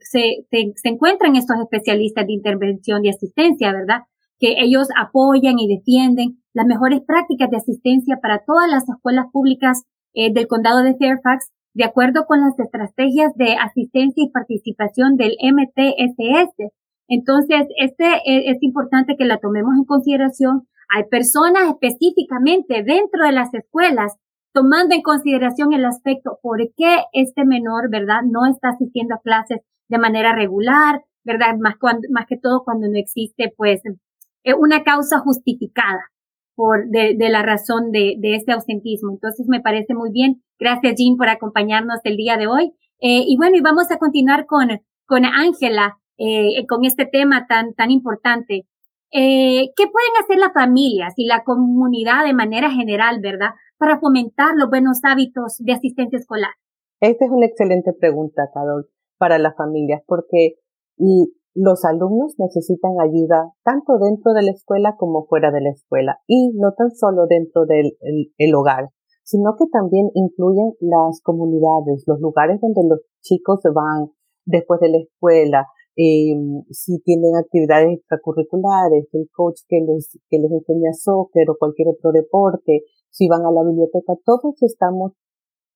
se, 0.00 0.46
se, 0.50 0.88
encuentran 0.88 1.36
estos 1.36 1.56
especialistas 1.58 2.26
de 2.26 2.32
intervención 2.32 3.04
y 3.04 3.10
asistencia, 3.10 3.72
¿verdad? 3.72 4.02
Que 4.38 4.54
ellos 4.64 4.88
apoyan 4.96 5.58
y 5.58 5.68
defienden 5.68 6.38
las 6.54 6.66
mejores 6.66 7.00
prácticas 7.06 7.50
de 7.50 7.58
asistencia 7.58 8.18
para 8.22 8.42
todas 8.46 8.70
las 8.70 8.88
escuelas 8.88 9.26
públicas 9.32 9.82
eh, 10.14 10.32
del 10.32 10.46
condado 10.46 10.82
de 10.82 10.96
Fairfax, 10.96 11.50
de 11.74 11.84
acuerdo 11.84 12.24
con 12.26 12.40
las 12.40 12.58
estrategias 12.58 13.34
de 13.34 13.56
asistencia 13.56 14.24
y 14.24 14.30
participación 14.30 15.16
del 15.16 15.36
MTSS. 15.42 16.72
Entonces, 17.08 17.66
este 17.76 18.06
eh, 18.24 18.50
es 18.50 18.62
importante 18.62 19.16
que 19.18 19.26
la 19.26 19.38
tomemos 19.38 19.74
en 19.76 19.84
consideración. 19.84 20.68
Hay 20.94 21.04
personas 21.10 21.68
específicamente 21.68 22.82
dentro 22.82 23.24
de 23.24 23.32
las 23.32 23.52
escuelas 23.54 24.16
tomando 24.52 24.94
en 24.94 25.02
consideración 25.02 25.72
el 25.72 25.84
aspecto 25.84 26.38
por 26.40 26.58
qué 26.76 27.04
este 27.12 27.44
menor, 27.44 27.90
¿verdad? 27.90 28.22
No 28.24 28.46
está 28.50 28.70
asistiendo 28.70 29.16
a 29.16 29.20
clases 29.20 29.60
de 29.88 29.98
manera 29.98 30.34
regular, 30.34 31.02
¿verdad? 31.24 31.56
Más, 31.58 31.74
cuando, 31.78 32.06
más 32.10 32.26
que 32.26 32.38
todo 32.38 32.62
cuando 32.64 32.86
no 32.88 32.96
existe, 32.96 33.52
pues, 33.56 33.82
eh, 34.44 34.54
una 34.54 34.84
causa 34.84 35.18
justificada 35.18 36.00
por, 36.54 36.88
de, 36.88 37.16
de 37.18 37.28
la 37.30 37.42
razón 37.42 37.90
de, 37.90 38.14
de 38.20 38.36
este 38.36 38.52
ausentismo. 38.52 39.10
Entonces, 39.12 39.46
me 39.48 39.60
parece 39.60 39.94
muy 39.94 40.12
bien. 40.12 40.42
Gracias, 40.60 40.94
Jean, 40.96 41.16
por 41.16 41.28
acompañarnos 41.28 41.98
el 42.04 42.16
día 42.16 42.36
de 42.36 42.46
hoy. 42.46 42.72
Eh, 43.00 43.24
y 43.26 43.36
bueno, 43.36 43.56
y 43.56 43.60
vamos 43.60 43.90
a 43.90 43.98
continuar 43.98 44.46
con, 44.46 44.68
con 45.04 45.24
Ángela, 45.24 45.98
eh, 46.16 46.64
con 46.68 46.84
este 46.84 47.06
tema 47.06 47.46
tan, 47.48 47.74
tan 47.74 47.90
importante. 47.90 48.66
Eh, 49.16 49.70
¿Qué 49.76 49.84
pueden 49.84 50.10
hacer 50.20 50.38
las 50.38 50.52
familias 50.52 51.14
y 51.16 51.26
la 51.26 51.44
comunidad 51.44 52.24
de 52.26 52.34
manera 52.34 52.68
general, 52.68 53.20
verdad, 53.22 53.50
para 53.78 54.00
fomentar 54.00 54.56
los 54.56 54.68
buenos 54.68 55.02
hábitos 55.04 55.58
de 55.60 55.72
asistencia 55.72 56.18
escolar? 56.18 56.50
Esta 57.00 57.24
es 57.24 57.30
una 57.30 57.46
excelente 57.46 57.92
pregunta, 57.92 58.50
Carol, 58.52 58.88
para 59.16 59.38
las 59.38 59.54
familias, 59.56 60.02
porque 60.08 60.56
los 61.54 61.84
alumnos 61.84 62.34
necesitan 62.38 62.90
ayuda 63.00 63.52
tanto 63.62 63.98
dentro 63.98 64.32
de 64.32 64.42
la 64.42 64.50
escuela 64.50 64.96
como 64.98 65.26
fuera 65.26 65.52
de 65.52 65.60
la 65.60 65.70
escuela, 65.70 66.18
y 66.26 66.50
no 66.54 66.72
tan 66.72 66.90
solo 66.90 67.26
dentro 67.28 67.66
del 67.66 68.54
hogar, 68.56 68.88
sino 69.22 69.54
que 69.56 69.66
también 69.70 70.10
incluyen 70.14 70.72
las 70.80 71.20
comunidades, 71.22 72.02
los 72.08 72.18
lugares 72.20 72.60
donde 72.60 72.82
los 72.88 73.00
chicos 73.20 73.60
van 73.72 74.10
después 74.44 74.80
de 74.80 74.88
la 74.88 74.98
escuela, 74.98 75.68
eh, 75.96 76.34
si 76.70 76.98
tienen 77.00 77.36
actividades 77.36 77.98
extracurriculares, 77.98 79.06
el 79.12 79.28
coach 79.32 79.60
que 79.68 79.80
les, 79.80 80.18
que 80.28 80.38
les 80.38 80.50
enseña 80.50 80.92
soccer 80.92 81.48
o 81.50 81.56
cualquier 81.58 81.88
otro 81.88 82.12
deporte, 82.12 82.82
si 83.10 83.28
van 83.28 83.46
a 83.46 83.52
la 83.52 83.62
biblioteca, 83.62 84.14
todos 84.24 84.60
estamos 84.62 85.12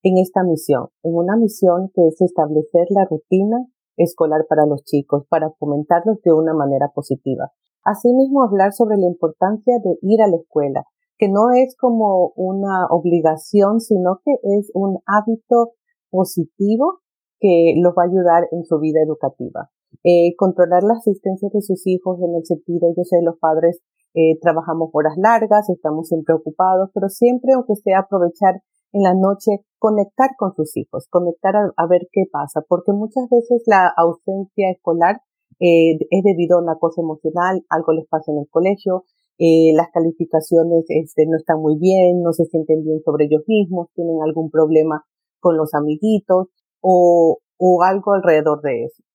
en 0.03 0.19
esta 0.19 0.43
misión, 0.43 0.89
en 1.03 1.15
una 1.15 1.37
misión 1.37 1.91
que 1.95 2.09
es 2.09 2.21
establecer 2.21 2.87
la 2.91 3.05
rutina 3.05 3.67
escolar 3.97 4.47
para 4.49 4.67
los 4.67 4.83
chicos, 4.85 5.25
para 5.29 5.51
fomentarlos 5.59 6.21
de 6.23 6.33
una 6.33 6.55
manera 6.55 6.91
positiva. 6.95 7.53
Asimismo, 7.85 8.43
hablar 8.43 8.73
sobre 8.73 8.97
la 8.97 9.07
importancia 9.07 9.79
de 9.83 9.99
ir 10.03 10.21
a 10.23 10.29
la 10.29 10.37
escuela, 10.37 10.85
que 11.17 11.29
no 11.29 11.51
es 11.51 11.77
como 11.77 12.33
una 12.37 12.87
obligación, 12.91 13.81
sino 13.81 14.21
que 14.25 14.33
es 14.59 14.71
un 14.75 14.99
hábito 15.07 15.73
positivo 16.11 17.01
que 17.41 17.75
los 17.77 17.93
va 17.95 18.03
a 18.03 18.07
ayudar 18.07 18.49
en 18.53 18.65
su 18.65 18.79
vida 18.79 19.01
educativa. 19.03 19.71
Eh, 20.04 20.35
controlar 20.37 20.83
la 20.85 20.95
asistencia 20.95 21.49
de 21.52 21.61
sus 21.61 21.87
hijos 21.87 22.18
en 22.23 22.35
el 22.37 22.45
sentido, 22.47 22.88
yo 22.97 23.04
sé, 23.04 23.21
los 23.23 23.38
padres 23.38 23.80
eh, 24.14 24.38
trabajamos 24.40 24.90
horas 24.92 25.14
largas, 25.16 25.68
estamos 25.68 26.09
siempre 26.09 26.35
ocupados, 26.35 26.90
pero 26.95 27.09
siempre, 27.09 27.52
aunque 27.52 27.76
sea 27.76 28.00
aprovechar 28.00 28.62
en 28.92 29.02
la 29.02 29.14
noche, 29.14 29.64
conectar 29.78 30.30
con 30.38 30.54
sus 30.54 30.76
hijos, 30.76 31.07
conectar 31.11 31.54
a, 31.54 31.87
ver 31.87 32.09
qué 32.12 32.25
pasa, 32.30 32.62
porque 32.68 32.92
muchas 32.92 33.28
veces 33.30 33.62
la 33.66 33.92
ausencia 33.97 34.71
escolar 34.71 35.21
eh, 35.61 35.99
es 36.11 36.23
debido 36.25 36.59
a 36.59 36.62
una 36.62 36.76
cosa 36.76 37.02
emocional, 37.02 37.64
algo 37.68 37.92
les 37.92 38.07
pasa 38.09 38.33
en 38.33 38.38
el 38.38 38.49
colegio, 38.49 39.04
eh, 39.38 39.73
las 39.75 39.88
calificaciones 39.92 40.85
este, 40.88 41.26
no 41.26 41.37
están 41.37 41.61
muy 41.61 41.78
bien, 41.78 42.23
no 42.23 42.33
se 42.33 42.47
sienten 42.47 42.85
bien 42.85 43.00
sobre 43.04 43.26
ellos 43.26 43.42
mismos, 43.47 43.88
tienen 43.95 44.23
algún 44.23 44.50
problema 44.50 45.04
con 45.38 45.57
los 45.57 45.75
amiguitos 45.75 46.49
o, 46.80 47.38
o 47.59 47.83
algo 47.83 48.14
alrededor 48.14 48.62
de 48.62 48.85
eso 48.85 49.08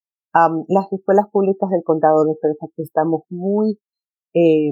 las 0.67 0.91
escuelas 0.91 1.27
públicas 1.31 1.69
del 1.69 1.83
condado 1.83 2.25
de 2.25 2.35
Fairfax 2.41 2.73
estamos 2.79 3.21
muy 3.29 3.79
eh, 4.33 4.71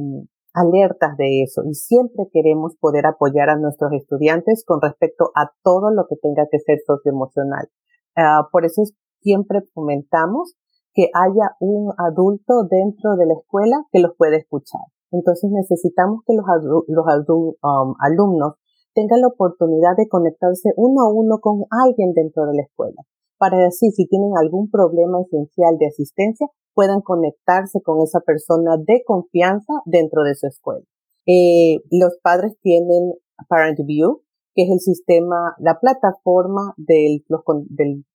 alertas 0.54 1.16
de 1.18 1.44
eso 1.44 1.62
y 1.66 1.76
siempre 1.76 2.26
queremos 2.34 2.76
poder 2.78 3.06
apoyar 3.06 3.50
a 3.50 3.58
nuestros 3.58 3.94
estudiantes 3.94 4.64
con 4.66 4.82
respecto 4.82 5.32
a 5.36 5.52
todo 5.64 5.92
lo 5.92 6.08
que 6.10 6.16
tenga 6.18 6.48
que 6.52 6.60
ser 6.60 6.80
socioemocional. 6.86 7.70
Uh, 8.18 8.50
por 8.52 8.66
eso 8.66 8.84
siempre 9.22 9.62
fomentamos 9.74 10.56
que 10.94 11.10
haya 11.14 11.56
un 11.60 11.94
adulto 11.98 12.68
dentro 12.70 13.16
de 13.16 13.28
la 13.28 13.34
escuela 13.36 13.86
que 13.92 14.02
los 14.02 14.12
pueda 14.18 14.36
escuchar. 14.36 14.82
Entonces 15.12 15.50
necesitamos 15.52 16.22
que 16.26 16.34
los, 16.34 16.46
los 16.88 17.06
alumnos 17.08 18.56
tengan 18.94 19.22
la 19.22 19.28
oportunidad 19.28 19.96
de 19.96 20.10
conectarse 20.10 20.72
uno 20.76 21.04
a 21.04 21.14
uno 21.14 21.40
con 21.40 21.64
alguien 21.70 22.14
dentro 22.14 22.46
de 22.46 22.56
la 22.56 22.64
escuela 22.64 23.02
para 23.42 23.66
así 23.66 23.90
si 23.90 24.06
tienen 24.06 24.38
algún 24.40 24.70
problema 24.70 25.20
esencial 25.20 25.80
de 25.80 25.88
asistencia 25.88 26.46
puedan 26.76 27.02
conectarse 27.02 27.82
con 27.82 28.00
esa 28.04 28.20
persona 28.20 28.78
de 28.78 29.02
confianza 29.04 29.74
dentro 29.86 30.22
de 30.22 30.36
su 30.36 30.46
escuela. 30.46 30.86
Eh, 31.26 31.80
los 31.90 32.20
padres 32.22 32.56
tienen 32.62 33.14
Parent 33.50 33.80
View, 33.84 34.22
que 34.54 34.66
es 34.66 34.70
el 34.70 34.80
sistema, 34.80 35.56
la 35.58 35.80
plataforma 35.80 36.76
del, 36.78 37.26
del 37.70 38.06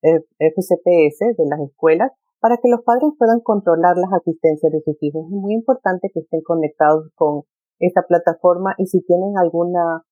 FCPS 0.00 1.36
de 1.36 1.46
las 1.48 1.58
escuelas 1.58 2.12
para 2.38 2.58
que 2.58 2.68
los 2.68 2.82
padres 2.84 3.10
puedan 3.18 3.40
controlar 3.40 3.96
las 3.96 4.12
asistencias 4.12 4.70
de 4.70 4.80
sus 4.82 4.96
hijos. 5.02 5.24
Es 5.24 5.30
muy 5.30 5.54
importante 5.54 6.08
que 6.14 6.20
estén 6.20 6.42
conectados 6.42 7.10
con 7.16 7.42
esta 7.80 8.02
plataforma 8.02 8.76
y 8.78 8.86
si 8.86 9.02
tienen 9.02 9.36
alguna 9.36 10.04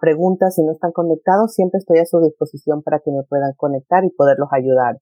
preguntas 0.00 0.54
si 0.54 0.62
no 0.62 0.72
están 0.72 0.92
conectados, 0.92 1.54
siempre 1.54 1.78
estoy 1.78 1.98
a 1.98 2.06
su 2.06 2.20
disposición 2.20 2.82
para 2.82 3.00
que 3.00 3.10
me 3.10 3.22
puedan 3.28 3.52
conectar 3.56 4.04
y 4.04 4.10
poderlos 4.10 4.48
ayudar. 4.52 4.98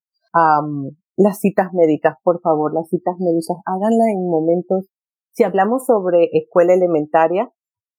las 1.16 1.38
citas 1.40 1.72
médicas, 1.72 2.16
por 2.22 2.40
favor, 2.40 2.74
las 2.74 2.88
citas 2.88 3.16
médicas, 3.18 3.56
háganla 3.64 4.04
en 4.12 4.28
momentos, 4.28 4.86
si 5.32 5.44
hablamos 5.44 5.84
sobre 5.86 6.30
escuela 6.32 6.74
elementaria, 6.74 7.50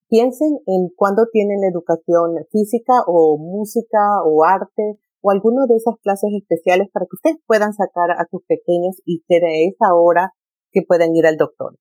piensen 0.09 0.59
en 0.65 0.89
cuándo 0.95 1.27
tienen 1.31 1.62
la 1.62 1.67
educación 1.67 2.36
física 2.51 2.93
o 3.05 3.38
música 3.38 4.24
o 4.25 4.43
arte 4.43 4.97
o 5.21 5.31
alguna 5.31 5.65
de 5.67 5.75
esas 5.75 5.95
clases 6.01 6.31
especiales 6.33 6.88
para 6.91 7.05
que 7.05 7.15
ustedes 7.15 7.38
puedan 7.45 7.74
sacar 7.74 8.12
a 8.12 8.25
sus 8.29 8.41
pequeños 8.47 9.01
y 9.05 9.24
que 9.27 9.39
de 9.39 9.67
esa 9.67 9.93
hora 9.93 10.33
que 10.71 10.81
puedan 10.88 11.15
ir 11.15 11.25
al 11.25 11.38
doctor. 11.38 11.75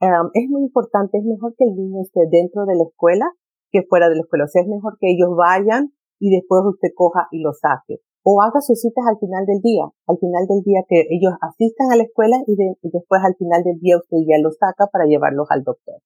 es 0.00 0.48
muy 0.48 0.62
importante, 0.62 1.18
es 1.18 1.24
mejor 1.24 1.54
que 1.56 1.64
el 1.64 1.74
niño 1.74 2.02
esté 2.02 2.20
dentro 2.30 2.64
de 2.66 2.76
la 2.76 2.84
escuela 2.84 3.26
que 3.72 3.82
fuera 3.88 4.08
de 4.08 4.16
la 4.16 4.22
escuela. 4.22 4.44
O 4.44 4.48
sea, 4.48 4.62
es 4.62 4.68
mejor 4.68 4.98
que 5.00 5.10
ellos 5.10 5.34
vayan 5.34 5.92
y 6.20 6.30
después 6.30 6.62
usted 6.64 6.90
coja 6.94 7.26
y 7.32 7.40
lo 7.40 7.52
saque. 7.52 7.98
O 8.22 8.40
haga 8.40 8.60
sus 8.60 8.80
citas 8.80 9.02
al 9.08 9.18
final 9.18 9.44
del 9.46 9.58
día, 9.60 9.82
al 10.06 10.18
final 10.18 10.46
del 10.46 10.62
día 10.62 10.86
que 10.86 11.08
ellos 11.10 11.34
asistan 11.40 11.90
a 11.90 11.96
la 11.96 12.04
escuela 12.04 12.36
y, 12.46 12.54
después 12.54 13.20
al 13.24 13.34
final 13.34 13.64
del 13.64 13.80
día 13.80 13.96
usted 13.96 14.18
ya 14.28 14.38
los 14.40 14.56
saca 14.58 14.86
para 14.92 15.06
llevarlos 15.06 15.50
al 15.50 15.64
doctor. 15.64 15.98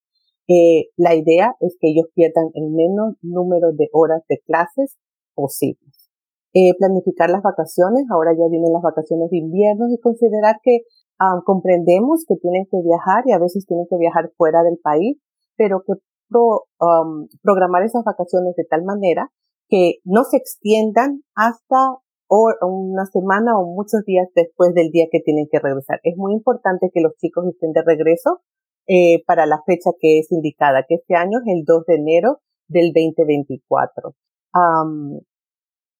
Eh, 0.49 0.88
la 0.96 1.14
idea 1.14 1.56
es 1.61 1.76
que 1.78 1.90
ellos 1.90 2.06
pierdan 2.14 2.49
el 2.54 2.70
menos 2.70 3.16
número 3.20 3.73
de 3.73 3.90
horas 3.92 4.23
de 4.30 4.38
clases 4.46 4.96
posibles. 5.35 6.08
Eh, 6.54 6.73
planificar 6.78 7.28
las 7.28 7.42
vacaciones, 7.42 8.06
ahora 8.11 8.32
ya 8.32 8.49
vienen 8.49 8.73
las 8.73 8.80
vacaciones 8.80 9.28
de 9.28 9.37
invierno 9.37 9.85
y 9.90 10.00
considerar 10.00 10.56
que 10.62 10.88
ah, 11.18 11.42
comprendemos 11.44 12.25
que 12.26 12.37
tienen 12.37 12.64
que 12.70 12.80
viajar 12.80 13.25
y 13.26 13.32
a 13.32 13.38
veces 13.38 13.66
tienen 13.66 13.85
que 13.90 13.99
viajar 13.99 14.32
fuera 14.38 14.62
del 14.62 14.78
país, 14.78 15.18
pero 15.58 15.82
que 15.85 16.00
Um, 16.30 17.28
programar 17.42 17.83
esas 17.85 18.04
vacaciones 18.04 18.54
de 18.56 18.64
tal 18.64 18.83
manera 18.85 19.30
que 19.68 19.99
no 20.04 20.25
se 20.25 20.37
extiendan 20.37 21.23
hasta 21.35 21.99
una 22.28 23.06
semana 23.06 23.56
o 23.59 23.66
muchos 23.66 24.04
días 24.04 24.26
después 24.35 24.75
del 24.75 24.90
día 24.90 25.06
que 25.11 25.21
tienen 25.21 25.47
que 25.50 25.61
regresar. 25.61 26.00
Es 26.02 26.16
muy 26.16 26.33
importante 26.33 26.90
que 26.92 27.00
los 27.00 27.16
chicos 27.18 27.47
estén 27.47 27.73
de 27.73 27.83
regreso 27.83 28.40
eh, 28.88 29.23
para 29.26 29.47
la 29.47 29.62
fecha 29.64 29.90
que 30.00 30.18
es 30.18 30.33
indicada, 30.33 30.85
que 30.88 30.97
este 30.97 31.14
año 31.14 31.38
es 31.38 31.54
el 31.54 31.64
2 31.64 31.87
de 31.87 31.95
enero 31.95 32.40
del 32.68 32.92
2024. 32.92 34.14
Um, 34.54 35.21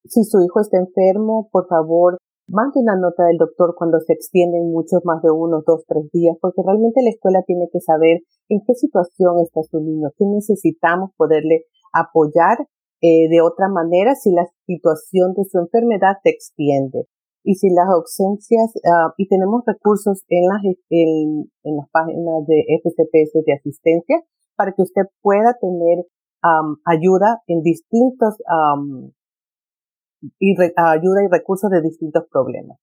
si 0.05 0.25
su 0.25 0.41
hijo 0.41 0.61
está 0.61 0.79
enfermo, 0.79 1.49
por 1.53 1.69
favor, 1.69 2.19
mande 2.49 2.81
una 2.81 2.97
nota 2.97 3.25
del 3.25 3.39
doctor 3.39 3.75
cuando 3.77 4.01
se 4.01 4.13
extienden 4.13 4.71
muchos 4.71 5.05
más 5.05 5.23
de 5.23 5.31
uno, 5.31 5.63
dos, 5.67 5.85
tres 5.87 6.11
días, 6.13 6.37
porque 6.41 6.63
realmente 6.65 7.03
la 7.03 7.11
escuela 7.11 7.43
tiene 7.47 7.69
que 7.73 7.81
saber 7.81 8.23
en 8.49 8.61
qué 8.67 8.75
situación 8.75 9.41
está 9.43 9.63
su 9.63 9.81
niño, 9.81 10.11
qué 10.17 10.25
necesitamos 10.27 11.11
poderle 11.17 11.65
apoyar 11.93 12.59
eh, 13.03 13.29
de 13.29 13.41
otra 13.41 13.69
manera 13.69 14.15
si 14.15 14.33
la 14.33 14.47
situación 14.67 15.35
de 15.35 15.45
su 15.45 15.59
enfermedad 15.59 16.17
se 16.23 16.31
extiende. 16.31 17.07
Y 17.43 17.55
si 17.55 17.71
las 17.71 17.87
ausencias, 17.89 18.75
uh, 18.75 19.13
y 19.17 19.29
tenemos 19.29 19.63
recursos 19.65 20.25
en 20.29 20.49
las, 20.49 20.63
en, 20.91 21.51
en 21.63 21.77
las 21.77 21.89
páginas 21.91 22.45
de 22.47 22.65
FCPS 22.83 23.45
de 23.47 23.53
asistencia 23.53 24.23
para 24.57 24.73
que 24.73 24.83
usted 24.83 25.03
pueda 25.23 25.57
tener 25.61 26.07
ayuda 26.85 27.43
en 27.47 27.63
distintos 27.63 28.37
y 30.39 30.55
ayuda 30.55 31.25
y 31.25 31.29
recursos 31.31 31.71
de 31.71 31.83
distintos 31.83 32.25
problemas. 32.31 32.79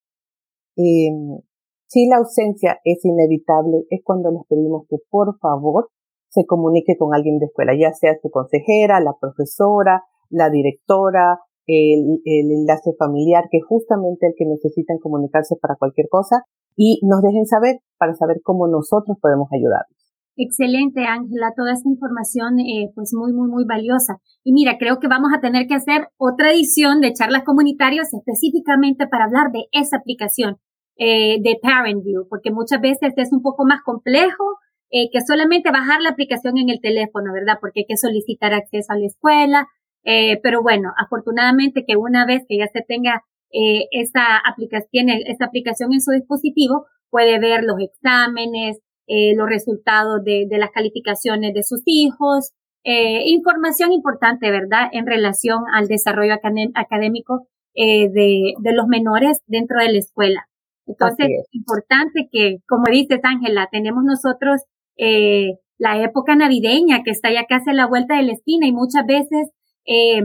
Em, 0.76 1.40
si 1.88 2.08
la 2.08 2.18
ausencia 2.18 2.80
es 2.84 3.04
inevitable, 3.06 3.86
es 3.90 4.02
cuando 4.04 4.32
les 4.32 4.42
pedimos 4.48 4.88
que 4.90 4.98
por 5.10 5.38
favor 5.40 5.90
se 6.30 6.46
comunique 6.46 6.98
con 6.98 7.14
alguien 7.14 7.38
de 7.38 7.46
escuela, 7.46 7.74
ya 7.78 7.94
sea 7.94 8.18
su 8.22 8.30
consejera, 8.32 9.00
la 9.00 9.14
profesora, 9.20 10.04
la 10.30 10.50
directora, 10.50 11.40
el, 11.68 12.22
el 12.26 12.52
enlace 12.52 12.94
familiar, 12.98 13.46
que 13.52 13.60
es 13.60 13.66
justamente 13.66 14.28
el 14.28 14.34
que 14.36 14.46
necesitan 14.46 14.98
comunicarse 14.98 15.56
para 15.62 15.76
cualquier 15.76 16.10
cosa, 16.10 16.44
y 16.76 17.00
nos 17.04 17.22
dejen 17.22 17.46
saber 17.46 17.80
para 18.00 18.16
saber 18.16 18.42
cómo 18.44 18.68
nosotros 18.68 19.18
podemos 19.22 19.48
ayudarlos. 19.52 20.03
Excelente, 20.36 21.06
Ángela, 21.06 21.54
toda 21.56 21.74
esta 21.74 21.88
información, 21.88 22.60
eh, 22.60 22.92
pues 22.96 23.14
muy, 23.14 23.34
muy, 23.34 23.48
muy 23.50 23.66
valiosa. 23.66 24.18
Y 24.44 24.52
mira, 24.54 24.78
creo 24.80 25.00
que 25.00 25.08
vamos 25.08 25.32
a 25.36 25.42
tener 25.42 25.68
que 25.68 25.76
hacer 25.76 26.08
otra 26.18 26.52
edición 26.52 27.02
de 27.02 27.14
charlas 27.14 27.44
comunitarias 27.44 28.14
específicamente 28.14 29.08
para 29.08 29.26
hablar 29.26 29.52
de 29.52 29.66
esa 29.72 29.98
aplicación 29.98 30.58
eh, 30.98 31.38
de 31.42 31.60
ParentView, 31.62 32.28
porque 32.30 32.52
muchas 32.52 32.82
veces 32.82 33.14
es 33.16 33.32
un 33.32 33.42
poco 33.42 33.66
más 33.66 33.82
complejo 33.84 34.58
eh, 34.96 35.10
que 35.12 35.22
solamente 35.22 35.72
bajar 35.72 36.02
la 36.02 36.10
aplicación 36.10 36.60
en 36.60 36.70
el 36.70 36.80
teléfono, 36.80 37.34
¿verdad? 37.34 37.58
Porque 37.60 37.80
hay 37.82 37.86
que 37.88 37.98
solicitar 37.98 38.54
acceso 38.54 38.94
a 38.94 38.98
la 39.00 39.08
escuela. 39.08 39.68
Eh, 40.04 40.40
pero 40.44 40.62
bueno, 40.62 40.90
afortunadamente 41.04 41.84
que 41.88 41.96
una 41.98 42.28
vez 42.28 42.44
que 42.48 42.60
ya 42.60 42.68
se 42.68 42.84
tenga 42.88 43.24
eh, 43.52 43.88
esa 43.90 44.38
aplicación, 44.38 45.10
esta 45.10 45.46
aplicación 45.46 45.94
en 45.94 46.02
su 46.02 46.12
dispositivo, 46.12 46.86
puede 47.10 47.40
ver 47.40 47.64
los 47.64 47.78
exámenes, 47.80 48.82
eh, 49.08 49.36
los 49.36 49.48
resultados 49.48 50.24
de, 50.24 50.46
de, 50.50 50.58
las 50.58 50.72
calificaciones 50.72 51.54
de 51.54 51.64
sus 51.64 51.82
hijos, 51.86 52.52
eh, 52.84 53.24
información 53.28 53.92
importante, 53.92 54.52
¿verdad?, 54.52 54.90
en 54.92 55.06
relación 55.06 55.64
al 55.74 55.88
desarrollo 55.88 56.34
académico 56.76 57.48
eh, 57.76 58.10
de, 58.10 58.54
de, 58.60 58.74
los 58.74 58.88
menores 58.88 59.42
dentro 59.48 59.80
de 59.80 59.92
la 59.92 60.00
escuela. 60.00 60.48
Entonces, 60.86 61.28
es 61.28 61.48
importante 61.52 62.28
que, 62.32 62.58
como 62.68 62.84
dices, 62.92 63.20
Ángela, 63.24 63.70
tenemos 63.72 64.04
nosotros 64.04 64.62
eh, 64.98 65.60
la 65.78 66.02
época 66.02 66.36
navideña 66.36 67.04
que 67.04 67.12
está 67.12 67.32
ya 67.32 67.46
casi 67.46 67.72
a 67.72 67.74
la 67.74 67.88
vuelta 67.88 68.16
de 68.16 68.24
la 68.24 68.34
esquina 68.34 68.68
y 68.68 68.72
muchas 68.72 69.06
veces 69.06 69.50
eh, 69.86 70.22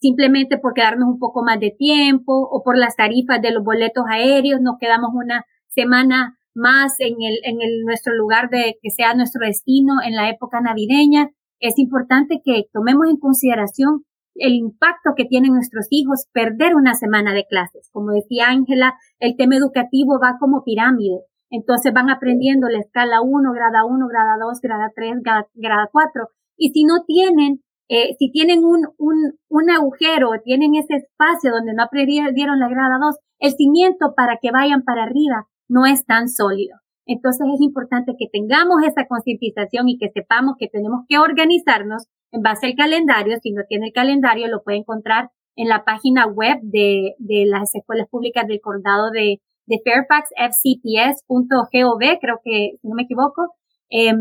simplemente 0.00 0.58
por 0.58 0.74
quedarnos 0.74 1.08
un 1.08 1.18
poco 1.18 1.42
más 1.42 1.58
de 1.60 1.74
tiempo 1.76 2.48
o 2.50 2.62
por 2.62 2.78
las 2.78 2.96
tarifas 2.96 3.40
de 3.42 3.52
los 3.52 3.64
boletos 3.64 4.04
aéreos 4.10 4.60
nos 4.60 4.78
quedamos 4.78 5.10
una 5.12 5.44
semana 5.68 6.38
más 6.54 6.94
en 7.00 7.14
el, 7.20 7.38
en 7.44 7.60
el, 7.60 7.84
nuestro 7.84 8.14
lugar 8.14 8.50
de 8.50 8.78
que 8.82 8.90
sea 8.90 9.14
nuestro 9.14 9.46
destino 9.46 9.94
en 10.04 10.14
la 10.14 10.28
época 10.28 10.60
navideña. 10.60 11.30
Es 11.60 11.78
importante 11.78 12.40
que 12.44 12.64
tomemos 12.72 13.08
en 13.08 13.18
consideración 13.18 14.04
el 14.34 14.54
impacto 14.54 15.12
que 15.16 15.26
tienen 15.26 15.52
nuestros 15.52 15.86
hijos 15.90 16.26
perder 16.32 16.74
una 16.74 16.94
semana 16.94 17.34
de 17.34 17.46
clases. 17.46 17.90
Como 17.92 18.12
decía 18.12 18.48
Ángela, 18.48 18.94
el 19.18 19.36
tema 19.36 19.56
educativo 19.56 20.18
va 20.22 20.36
como 20.40 20.64
pirámide. 20.64 21.20
Entonces 21.50 21.92
van 21.92 22.08
aprendiendo 22.08 22.68
la 22.68 22.78
escala 22.78 23.20
1, 23.20 23.52
grada 23.52 23.84
1, 23.84 24.08
grada 24.08 24.36
2, 24.40 24.60
grada 24.62 24.90
3, 24.94 25.22
grada, 25.22 25.46
grada 25.54 25.88
4. 25.92 26.28
Y 26.56 26.70
si 26.70 26.84
no 26.84 27.04
tienen, 27.06 27.62
eh, 27.88 28.16
si 28.18 28.30
tienen 28.30 28.64
un, 28.64 28.88
un, 28.96 29.34
un 29.48 29.70
agujero, 29.70 30.30
tienen 30.42 30.74
ese 30.74 30.94
espacio 30.94 31.52
donde 31.52 31.74
no 31.74 31.82
aprendieron 31.82 32.58
la 32.58 32.68
grada 32.68 32.98
2, 32.98 33.16
el 33.40 33.52
cimiento 33.52 34.14
para 34.16 34.38
que 34.40 34.50
vayan 34.50 34.82
para 34.82 35.02
arriba 35.02 35.48
no 35.72 35.86
es 35.86 36.04
tan 36.04 36.28
sólido. 36.28 36.76
Entonces 37.06 37.46
es 37.54 37.60
importante 37.60 38.12
que 38.18 38.28
tengamos 38.30 38.82
esa 38.86 39.06
concientización 39.06 39.88
y 39.88 39.98
que 39.98 40.10
sepamos 40.10 40.54
que 40.58 40.68
tenemos 40.68 41.00
que 41.08 41.18
organizarnos 41.18 42.06
en 42.30 42.42
base 42.42 42.66
al 42.66 42.74
calendario. 42.74 43.38
Si 43.42 43.52
no 43.52 43.62
tiene 43.68 43.86
el 43.86 43.92
calendario, 43.92 44.48
lo 44.48 44.62
puede 44.62 44.78
encontrar 44.78 45.30
en 45.56 45.68
la 45.68 45.84
página 45.84 46.26
web 46.26 46.58
de, 46.62 47.14
de 47.18 47.46
las 47.46 47.74
escuelas 47.74 48.08
públicas 48.08 48.46
del 48.46 48.60
condado 48.60 49.10
de, 49.10 49.40
de 49.66 49.80
Fairfax, 49.84 50.30
fcps.gov, 50.36 52.18
creo 52.20 52.40
que, 52.44 52.76
si 52.80 52.88
no 52.88 52.94
me 52.94 53.02
equivoco, 53.02 53.54
eh, 53.90 54.12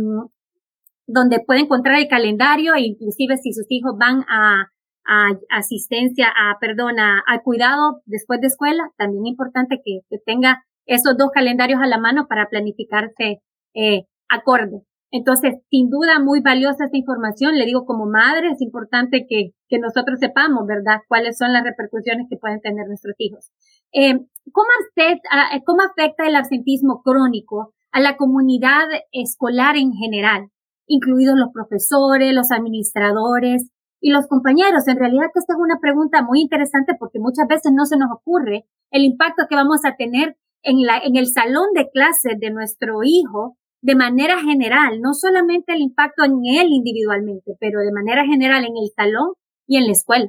donde 1.07 1.39
puede 1.45 1.61
encontrar 1.61 1.99
el 1.99 2.07
calendario 2.07 2.73
e 2.75 2.81
inclusive 2.81 3.37
si 3.37 3.53
sus 3.53 3.65
hijos 3.69 3.93
van 3.97 4.23
a, 4.29 4.71
a 5.05 5.29
asistencia, 5.49 6.27
a, 6.27 6.57
perdón, 6.59 6.99
a, 6.99 7.23
cuidado 7.43 8.01
después 8.05 8.39
de 8.41 8.47
escuela, 8.47 8.83
también 8.97 9.25
es 9.25 9.31
importante 9.31 9.81
que, 9.83 9.99
que 10.09 10.17
tenga 10.25 10.63
esos 10.85 11.17
dos 11.17 11.29
calendarios 11.33 11.81
a 11.81 11.87
la 11.87 11.97
mano 11.97 12.27
para 12.27 12.49
planificarse 12.49 13.41
eh, 13.73 14.05
acorde. 14.29 14.83
Entonces, 15.11 15.55
sin 15.69 15.89
duda, 15.89 16.19
muy 16.19 16.39
valiosa 16.39 16.85
esta 16.85 16.97
información. 16.97 17.57
Le 17.57 17.65
digo, 17.65 17.85
como 17.85 18.05
madre, 18.05 18.51
es 18.51 18.61
importante 18.61 19.25
que, 19.27 19.51
que 19.67 19.77
nosotros 19.77 20.19
sepamos, 20.19 20.65
¿verdad?, 20.65 21.01
cuáles 21.09 21.37
son 21.37 21.51
las 21.51 21.63
repercusiones 21.65 22.27
que 22.29 22.37
pueden 22.37 22.61
tener 22.61 22.87
nuestros 22.87 23.15
hijos. 23.17 23.51
Eh, 23.91 24.13
¿cómo, 24.53 24.69
afecta, 24.79 25.53
eh, 25.53 25.61
¿Cómo 25.65 25.81
afecta 25.81 26.25
el 26.25 26.35
absentismo 26.37 27.01
crónico 27.03 27.73
a 27.91 27.99
la 27.99 28.15
comunidad 28.15 28.87
escolar 29.11 29.75
en 29.75 29.91
general, 29.91 30.47
incluidos 30.87 31.35
los 31.37 31.49
profesores, 31.53 32.33
los 32.33 32.49
administradores 32.51 33.69
y 33.99 34.11
los 34.11 34.27
compañeros? 34.27 34.87
En 34.87 34.97
realidad, 34.97 35.27
esta 35.35 35.53
es 35.53 35.59
una 35.59 35.79
pregunta 35.81 36.23
muy 36.23 36.39
interesante 36.39 36.95
porque 36.97 37.19
muchas 37.19 37.47
veces 37.49 37.73
no 37.75 37.85
se 37.85 37.97
nos 37.97 38.11
ocurre 38.13 38.63
el 38.91 39.03
impacto 39.03 39.43
que 39.49 39.55
vamos 39.55 39.83
a 39.83 39.97
tener 39.97 40.37
en, 40.63 40.81
la, 40.85 40.99
en 41.03 41.15
el 41.15 41.27
salón 41.27 41.73
de 41.73 41.89
clases 41.89 42.39
de 42.39 42.51
nuestro 42.51 43.03
hijo 43.03 43.57
de 43.81 43.95
manera 43.95 44.39
general, 44.39 45.01
no 45.01 45.13
solamente 45.13 45.73
el 45.73 45.81
impacto 45.81 46.23
en 46.23 46.33
él 46.45 46.67
individualmente, 46.69 47.55
pero 47.59 47.79
de 47.79 47.91
manera 47.91 48.25
general 48.25 48.63
en 48.63 48.77
el 48.77 48.91
salón 48.95 49.33
y 49.67 49.77
en 49.77 49.85
la 49.85 49.91
escuela. 49.91 50.27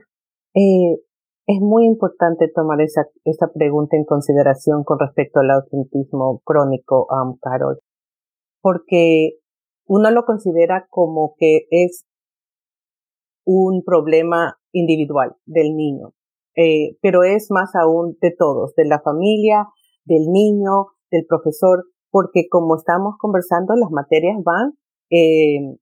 Eh, 0.54 0.96
es 1.46 1.60
muy 1.60 1.86
importante 1.86 2.50
tomar 2.54 2.80
esa, 2.80 3.02
esa 3.24 3.48
pregunta 3.52 3.96
en 3.96 4.04
consideración 4.04 4.84
con 4.84 4.98
respecto 4.98 5.40
al 5.40 5.50
ausentismo 5.50 6.40
crónico, 6.44 7.06
um, 7.10 7.36
Carol, 7.40 7.78
porque 8.62 9.38
uno 9.86 10.10
lo 10.10 10.24
considera 10.24 10.86
como 10.88 11.34
que 11.36 11.66
es 11.70 12.04
un 13.44 13.82
problema 13.84 14.56
individual 14.72 15.34
del 15.44 15.74
niño, 15.74 16.12
eh, 16.56 16.96
pero 17.02 17.24
es 17.24 17.48
más 17.50 17.74
aún 17.74 18.16
de 18.20 18.34
todos, 18.38 18.74
de 18.76 18.86
la 18.86 19.00
familia, 19.00 19.66
del 20.04 20.30
niño, 20.30 20.88
del 21.10 21.24
profesor, 21.26 21.84
porque 22.10 22.46
como 22.50 22.76
estamos 22.76 23.14
conversando, 23.18 23.74
las 23.74 23.90
materias 23.90 24.36
van 24.44 24.72
eh, 25.10 25.76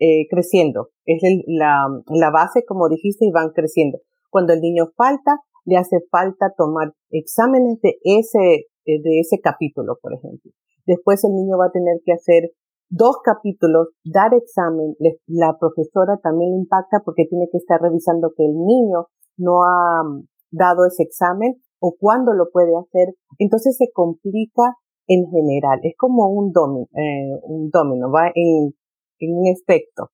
eh, 0.00 0.26
creciendo. 0.30 0.90
Es 1.04 1.20
la, 1.46 1.86
la 2.08 2.30
base, 2.30 2.64
como 2.66 2.88
dijiste, 2.88 3.26
y 3.26 3.30
van 3.30 3.50
creciendo. 3.50 3.98
Cuando 4.30 4.52
el 4.52 4.60
niño 4.60 4.86
falta, 4.96 5.40
le 5.64 5.76
hace 5.76 5.98
falta 6.10 6.52
tomar 6.56 6.92
exámenes 7.10 7.80
de 7.80 7.96
ese, 8.02 8.66
eh, 8.84 9.02
de 9.02 9.20
ese 9.20 9.40
capítulo, 9.42 9.98
por 10.00 10.14
ejemplo. 10.14 10.52
Después 10.86 11.24
el 11.24 11.34
niño 11.34 11.56
va 11.58 11.66
a 11.66 11.72
tener 11.72 12.00
que 12.04 12.12
hacer 12.12 12.50
dos 12.90 13.16
capítulos, 13.24 13.88
dar 14.04 14.34
examen. 14.34 14.94
La 15.26 15.56
profesora 15.58 16.18
también 16.22 16.54
impacta 16.54 17.00
porque 17.04 17.26
tiene 17.28 17.48
que 17.50 17.58
estar 17.58 17.80
revisando 17.80 18.32
que 18.36 18.44
el 18.44 18.54
niño 18.54 19.06
no 19.36 19.62
ha 19.64 20.04
mm, 20.04 20.26
dado 20.50 20.86
ese 20.86 21.02
examen 21.02 21.60
o 21.86 21.94
cuándo 22.00 22.32
lo 22.32 22.50
puede 22.50 22.72
hacer. 22.78 23.14
Entonces 23.38 23.76
se 23.76 23.92
complica 23.92 24.74
en 25.06 25.26
general. 25.28 25.80
Es 25.82 25.94
como 25.98 26.30
un 26.30 26.50
domino, 26.50 26.88
eh, 26.96 27.38
un 27.42 27.68
domino, 27.68 28.10
va 28.10 28.28
en, 28.34 28.74
en 29.18 29.36
un 29.36 29.46
efecto. 29.48 30.08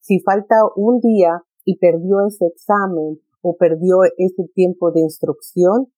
Si 0.00 0.20
falta 0.20 0.54
un 0.74 1.00
día 1.00 1.42
y 1.66 1.76
perdió 1.76 2.26
ese 2.26 2.46
examen 2.46 3.20
o 3.42 3.56
perdió 3.58 4.04
ese 4.16 4.48
tiempo 4.54 4.90
de 4.90 5.00
instrucción, 5.00 5.88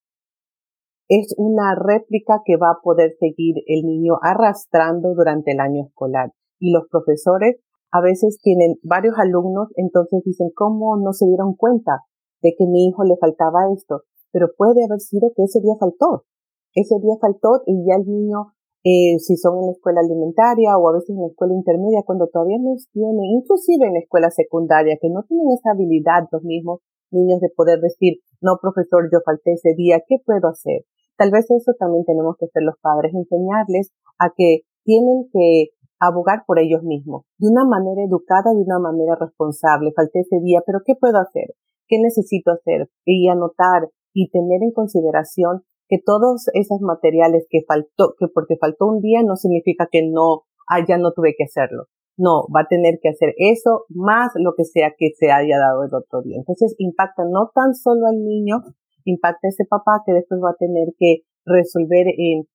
es 1.09 1.33
una 1.37 1.77
réplica 1.77 2.41
que 2.45 2.57
va 2.57 2.71
a 2.71 2.83
poder 2.83 3.15
seguir 3.21 3.55
el 3.69 3.87
niño 3.87 4.15
arrastrando 4.21 5.15
durante 5.15 5.53
el 5.53 5.61
año 5.61 5.85
escolar. 5.87 6.33
Y 6.59 6.73
los 6.73 6.89
profesores 6.91 7.61
a 7.93 8.01
veces 8.01 8.41
tienen 8.43 8.81
varios 8.83 9.15
alumnos, 9.17 9.69
entonces 9.77 10.25
dicen, 10.25 10.51
¿cómo 10.57 10.97
no 10.97 11.13
se 11.13 11.27
dieron 11.27 11.55
cuenta 11.55 12.01
de 12.43 12.53
que 12.59 12.67
mi 12.67 12.89
hijo 12.89 13.05
le 13.05 13.17
faltaba 13.17 13.71
esto? 13.73 14.03
Pero 14.35 14.51
puede 14.59 14.83
haber 14.83 14.99
sido 14.99 15.31
que 15.31 15.47
ese 15.47 15.63
día 15.63 15.79
faltó. 15.79 16.27
Ese 16.75 16.99
día 16.99 17.15
faltó 17.23 17.63
y 17.71 17.87
ya 17.87 18.03
el 18.03 18.05
niño, 18.11 18.51
eh, 18.83 19.15
si 19.23 19.39
son 19.39 19.63
en 19.63 19.67
la 19.71 19.73
escuela 19.79 20.03
alimentaria 20.03 20.75
o 20.75 20.91
a 20.91 20.99
veces 20.99 21.15
en 21.15 21.23
la 21.23 21.31
escuela 21.31 21.55
intermedia, 21.55 22.03
cuando 22.03 22.27
todavía 22.27 22.59
no 22.59 22.75
tienen, 22.91 23.31
inclusive 23.31 23.87
en 23.87 23.95
la 23.95 24.03
escuela 24.03 24.35
secundaria, 24.35 24.99
que 25.01 25.07
no 25.09 25.23
tienen 25.23 25.55
esa 25.55 25.71
habilidad 25.71 26.27
los 26.35 26.43
mismos 26.43 26.83
niños 27.13 27.39
de 27.39 27.49
poder 27.55 27.79
decir, 27.79 28.19
no 28.43 28.59
profesor, 28.61 29.07
yo 29.07 29.23
falté 29.25 29.53
ese 29.55 29.79
día, 29.79 30.03
¿qué 30.03 30.17
puedo 30.19 30.49
hacer? 30.51 30.83
Tal 31.17 31.31
vez 31.31 31.47
eso 31.49 31.71
también 31.79 32.05
tenemos 32.05 32.35
que 32.37 32.47
hacer 32.47 32.65
los 32.67 32.75
padres, 32.83 33.15
enseñarles 33.15 33.95
a 34.19 34.35
que 34.37 34.67
tienen 34.83 35.31
que 35.33 35.71
abogar 36.01 36.43
por 36.45 36.59
ellos 36.59 36.83
mismos, 36.83 37.23
de 37.39 37.49
una 37.49 37.65
manera 37.65 38.03
educada, 38.03 38.53
de 38.53 38.67
una 38.67 38.81
manera 38.81 39.15
responsable. 39.15 39.93
Falté 39.95 40.27
ese 40.27 40.41
día, 40.43 40.61
pero 40.67 40.81
¿qué 40.85 40.95
puedo 40.99 41.19
hacer? 41.19 41.55
¿Qué 41.87 42.03
necesito 42.03 42.51
hacer? 42.51 42.91
Y 43.05 43.29
anotar 43.29 43.89
y 44.15 44.31
tener 44.31 44.63
en 44.63 44.73
consideración 44.73 45.65
que 45.89 45.99
todos 45.99 46.47
esos 46.55 46.81
materiales 46.81 47.47
que 47.51 47.61
faltó, 47.69 48.15
que 48.19 48.29
porque 48.29 48.57
faltó 48.57 48.87
un 48.87 49.01
día 49.01 49.23
no 49.23 49.37
significa 49.37 49.89
que 49.91 50.09
no, 50.09 50.45
ah, 50.71 50.81
ya 50.87 50.97
no 50.97 51.13
tuve 51.13 51.35
que 51.37 51.45
hacerlo. 51.45 51.87
no, 52.17 52.47
va 52.55 52.61
a 52.61 52.69
tener 52.69 53.01
que 53.03 53.09
hacer 53.09 53.35
eso 53.39 53.87
más 53.89 54.31
lo 54.37 54.55
que 54.57 54.65
sea 54.65 54.95
que 54.97 55.11
se 55.19 55.33
haya 55.33 55.59
dado 55.59 55.83
el 55.83 55.93
otro 55.93 56.23
día. 56.23 56.39
Entonces 56.39 56.75
impacta 56.79 57.25
no 57.29 57.51
tan 57.53 57.75
solo 57.75 58.07
al 58.07 58.25
niño, 58.25 58.63
impacta 59.05 59.49
a 59.49 59.51
ese 59.51 59.65
papá 59.69 60.03
que 60.07 60.13
después 60.13 60.41
va 60.41 60.51
a 60.51 60.57
tener 60.57 60.95
que 60.97 61.23
resolver 61.45 62.07
en, 62.17 62.47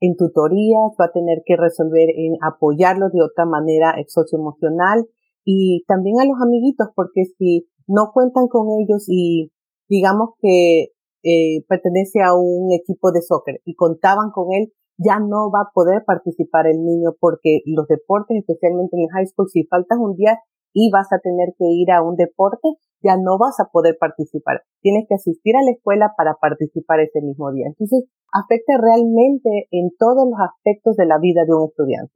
en 0.00 0.16
tutorías, 0.16 0.96
va 0.98 1.06
a 1.06 1.12
tener 1.12 1.42
que 1.44 1.56
resolver 1.56 2.08
en 2.08 2.36
apoyarlo 2.40 3.10
de 3.10 3.22
otra 3.22 3.44
manera 3.44 3.94
socioemocional 4.08 5.06
y 5.44 5.84
también 5.86 6.20
a 6.20 6.24
los 6.24 6.40
amiguitos, 6.42 6.88
porque 6.96 7.24
si 7.36 7.68
no 7.86 8.12
cuentan 8.14 8.48
con 8.48 8.68
ellos 8.80 9.04
y 9.08 9.52
digamos 9.90 10.30
que 10.40 10.94
eh, 11.22 11.64
pertenece 11.68 12.22
a 12.22 12.32
un 12.32 12.72
equipo 12.72 13.12
de 13.12 13.20
soccer 13.20 13.60
y 13.66 13.74
contaban 13.74 14.30
con 14.30 14.54
él, 14.54 14.72
ya 14.96 15.18
no 15.18 15.50
va 15.50 15.68
a 15.68 15.72
poder 15.74 16.04
participar 16.06 16.66
el 16.66 16.82
niño 16.84 17.16
porque 17.18 17.60
los 17.66 17.86
deportes, 17.88 18.38
especialmente 18.38 18.96
en 18.96 19.02
el 19.02 19.10
high 19.10 19.26
school, 19.26 19.48
si 19.48 19.64
faltas 19.64 19.98
un 19.98 20.14
día 20.16 20.38
y 20.72 20.90
vas 20.90 21.12
a 21.12 21.18
tener 21.18 21.52
que 21.58 21.66
ir 21.66 21.90
a 21.90 22.02
un 22.02 22.16
deporte, 22.16 22.68
ya 23.02 23.16
no 23.16 23.38
vas 23.38 23.58
a 23.60 23.68
poder 23.72 23.96
participar. 23.98 24.62
Tienes 24.80 25.06
que 25.08 25.16
asistir 25.16 25.56
a 25.56 25.64
la 25.64 25.72
escuela 25.72 26.12
para 26.16 26.36
participar 26.40 27.00
ese 27.00 27.20
mismo 27.22 27.50
día. 27.52 27.66
Entonces, 27.66 28.04
afecta 28.32 28.76
realmente 28.78 29.68
en 29.70 29.90
todos 29.98 30.28
los 30.28 30.38
aspectos 30.38 30.96
de 30.96 31.06
la 31.06 31.18
vida 31.18 31.44
de 31.44 31.54
un 31.54 31.68
estudiante. 31.68 32.12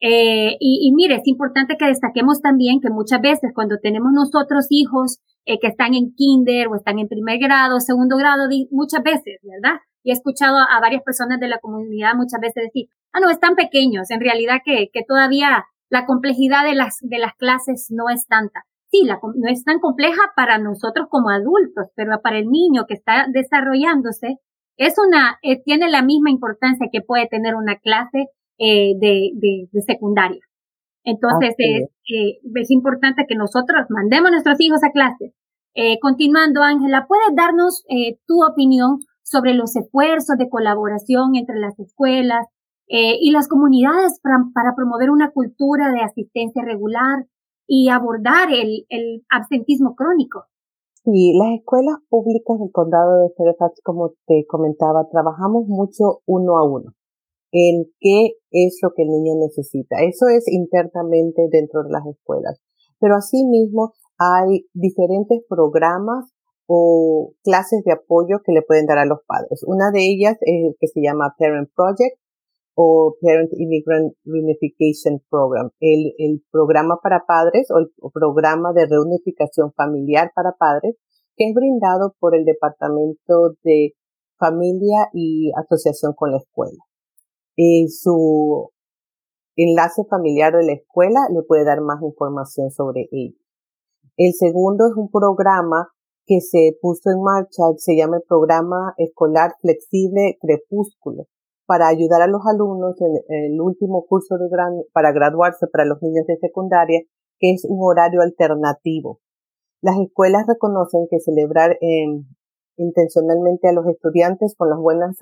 Eh, 0.00 0.56
y, 0.58 0.88
y, 0.88 0.92
mire, 0.94 1.16
es 1.16 1.26
importante 1.26 1.76
que 1.76 1.84
destaquemos 1.84 2.40
también 2.40 2.80
que 2.80 2.88
muchas 2.88 3.20
veces 3.20 3.52
cuando 3.54 3.76
tenemos 3.76 4.14
nosotros 4.14 4.64
hijos 4.70 5.18
eh, 5.44 5.58
que 5.60 5.66
están 5.66 5.92
en 5.92 6.14
kinder 6.14 6.68
o 6.68 6.76
están 6.76 6.98
en 6.98 7.08
primer 7.08 7.38
grado, 7.38 7.78
segundo 7.80 8.16
grado, 8.16 8.48
muchas 8.70 9.02
veces, 9.02 9.38
¿verdad? 9.42 9.80
Y 10.02 10.12
he 10.12 10.14
escuchado 10.14 10.56
a, 10.56 10.80
varias 10.80 11.02
personas 11.02 11.40
de 11.40 11.48
la 11.48 11.58
comunidad 11.58 12.14
muchas 12.14 12.40
veces 12.40 12.64
decir, 12.64 12.88
ah, 13.12 13.20
no, 13.20 13.28
están 13.28 13.54
pequeños, 13.54 14.10
en 14.10 14.20
realidad 14.20 14.62
que, 14.64 14.88
que 14.90 15.02
todavía 15.06 15.66
la 15.90 16.06
complejidad 16.06 16.64
de 16.64 16.74
las, 16.74 16.98
de 17.00 17.18
las 17.18 17.34
clases 17.34 17.88
no 17.90 18.08
es 18.08 18.26
tanta. 18.26 18.64
Sí, 18.90 19.04
la, 19.04 19.18
no 19.22 19.50
es 19.50 19.64
tan 19.64 19.80
compleja 19.80 20.20
para 20.34 20.58
nosotros 20.58 21.06
como 21.10 21.30
adultos, 21.30 21.88
pero 21.94 22.20
para 22.22 22.38
el 22.38 22.48
niño 22.48 22.84
que 22.86 22.94
está 22.94 23.26
desarrollándose, 23.32 24.36
es 24.76 24.94
una, 24.98 25.38
eh, 25.42 25.62
tiene 25.62 25.88
la 25.90 26.02
misma 26.02 26.30
importancia 26.30 26.88
que 26.92 27.00
puede 27.00 27.26
tener 27.28 27.54
una 27.54 27.78
clase 27.78 28.26
eh, 28.58 28.92
de, 29.00 29.30
de, 29.34 29.68
de, 29.72 29.82
secundaria. 29.82 30.40
Entonces 31.04 31.54
es, 31.58 31.88
eh, 32.12 32.38
es, 32.54 32.70
importante 32.70 33.26
que 33.28 33.36
nosotros 33.36 33.86
mandemos 33.90 34.28
a 34.28 34.32
nuestros 34.32 34.60
hijos 34.60 34.80
a 34.82 34.90
clases. 34.90 35.32
Eh, 35.74 35.98
continuando, 36.00 36.62
Ángela, 36.62 37.06
¿puedes 37.06 37.36
darnos 37.36 37.84
eh, 37.88 38.18
tu 38.26 38.42
opinión 38.42 38.98
sobre 39.22 39.54
los 39.54 39.76
esfuerzos 39.76 40.36
de 40.38 40.48
colaboración 40.48 41.36
entre 41.36 41.58
las 41.58 41.78
escuelas 41.78 42.46
eh, 42.88 43.16
y 43.20 43.30
las 43.32 43.48
comunidades 43.48 44.20
para, 44.22 44.36
para, 44.54 44.74
promover 44.74 45.10
una 45.10 45.32
cultura 45.32 45.92
de 45.92 46.00
asistencia 46.00 46.62
regular 46.64 47.26
y 47.66 47.88
abordar 47.88 48.48
el, 48.52 48.86
el 48.88 49.24
absentismo 49.28 49.94
crónico? 49.94 50.44
Sí, 51.04 51.32
las 51.38 51.58
escuelas 51.58 51.98
públicas 52.08 52.58
del 52.58 52.70
condado 52.72 53.18
de 53.18 53.30
Fairfax, 53.36 53.80
como 53.82 54.14
te 54.26 54.44
comentaba, 54.48 55.08
trabajamos 55.10 55.66
mucho 55.66 56.22
uno 56.26 56.58
a 56.58 56.68
uno 56.68 56.94
en 57.52 57.86
qué 58.00 58.32
es 58.50 58.78
lo 58.82 58.90
que 58.94 59.02
el 59.02 59.08
niño 59.08 59.34
necesita. 59.40 59.96
Eso 60.02 60.26
es 60.28 60.44
internamente 60.48 61.48
dentro 61.50 61.84
de 61.84 61.90
las 61.90 62.06
escuelas. 62.06 62.60
Pero 62.98 63.14
asimismo 63.14 63.92
hay 64.18 64.66
diferentes 64.74 65.42
programas 65.48 66.32
o 66.66 67.32
clases 67.44 67.82
de 67.84 67.92
apoyo 67.92 68.40
que 68.44 68.52
le 68.52 68.62
pueden 68.62 68.86
dar 68.86 68.98
a 68.98 69.06
los 69.06 69.20
padres. 69.26 69.62
Una 69.66 69.90
de 69.92 70.00
ellas 70.00 70.36
es 70.40 70.64
el 70.66 70.76
que 70.80 70.88
se 70.88 71.00
llama 71.00 71.34
Parent 71.38 71.70
Project 71.74 72.18
o 72.78 73.16
Parent 73.22 73.50
Immigrant 73.56 74.12
Reunification 74.24 75.22
Program, 75.30 75.70
el, 75.80 76.12
el 76.18 76.44
programa 76.50 76.98
para 77.02 77.24
padres 77.26 77.70
o 77.70 77.78
el 77.78 77.88
programa 78.12 78.74
de 78.74 78.86
reunificación 78.86 79.72
familiar 79.72 80.30
para 80.34 80.52
padres 80.52 80.96
que 81.36 81.48
es 81.48 81.54
brindado 81.54 82.14
por 82.18 82.34
el 82.34 82.44
Departamento 82.44 83.56
de 83.62 83.92
Familia 84.38 85.08
y 85.12 85.52
Asociación 85.56 86.12
con 86.14 86.32
la 86.32 86.38
Escuela. 86.38 86.78
En 87.56 87.88
su 87.88 88.70
enlace 89.56 90.04
familiar 90.10 90.54
de 90.54 90.66
la 90.66 90.72
escuela 90.74 91.20
le 91.32 91.42
puede 91.42 91.64
dar 91.64 91.80
más 91.80 92.02
información 92.02 92.70
sobre 92.70 93.08
ello. 93.10 93.38
El 94.18 94.34
segundo 94.34 94.86
es 94.86 94.96
un 94.96 95.10
programa 95.10 95.88
que 96.26 96.40
se 96.40 96.76
puso 96.82 97.10
en 97.10 97.22
marcha, 97.22 97.62
se 97.76 97.96
llama 97.96 98.16
el 98.16 98.22
Programa 98.28 98.94
Escolar 98.98 99.52
Flexible 99.60 100.36
Crepúsculo, 100.40 101.26
para 101.66 101.88
ayudar 101.88 102.22
a 102.22 102.26
los 102.26 102.42
alumnos 102.46 102.94
en 103.00 103.52
el 103.52 103.60
último 103.60 104.06
curso 104.06 104.38
de 104.38 104.48
gran, 104.48 104.82
para 104.92 105.12
graduarse 105.12 105.66
para 105.66 105.84
los 105.84 106.00
niños 106.02 106.26
de 106.26 106.36
secundaria, 106.36 107.00
que 107.38 107.52
es 107.52 107.66
un 107.68 107.78
horario 107.80 108.22
alternativo. 108.22 109.20
Las 109.82 109.98
escuelas 109.98 110.46
reconocen 110.46 111.06
que 111.10 111.20
celebrar 111.20 111.72
eh, 111.80 112.06
intencionalmente 112.76 113.68
a 113.68 113.72
los 113.72 113.86
estudiantes 113.86 114.54
con 114.56 114.70
las 114.70 114.78
buenas 114.78 115.16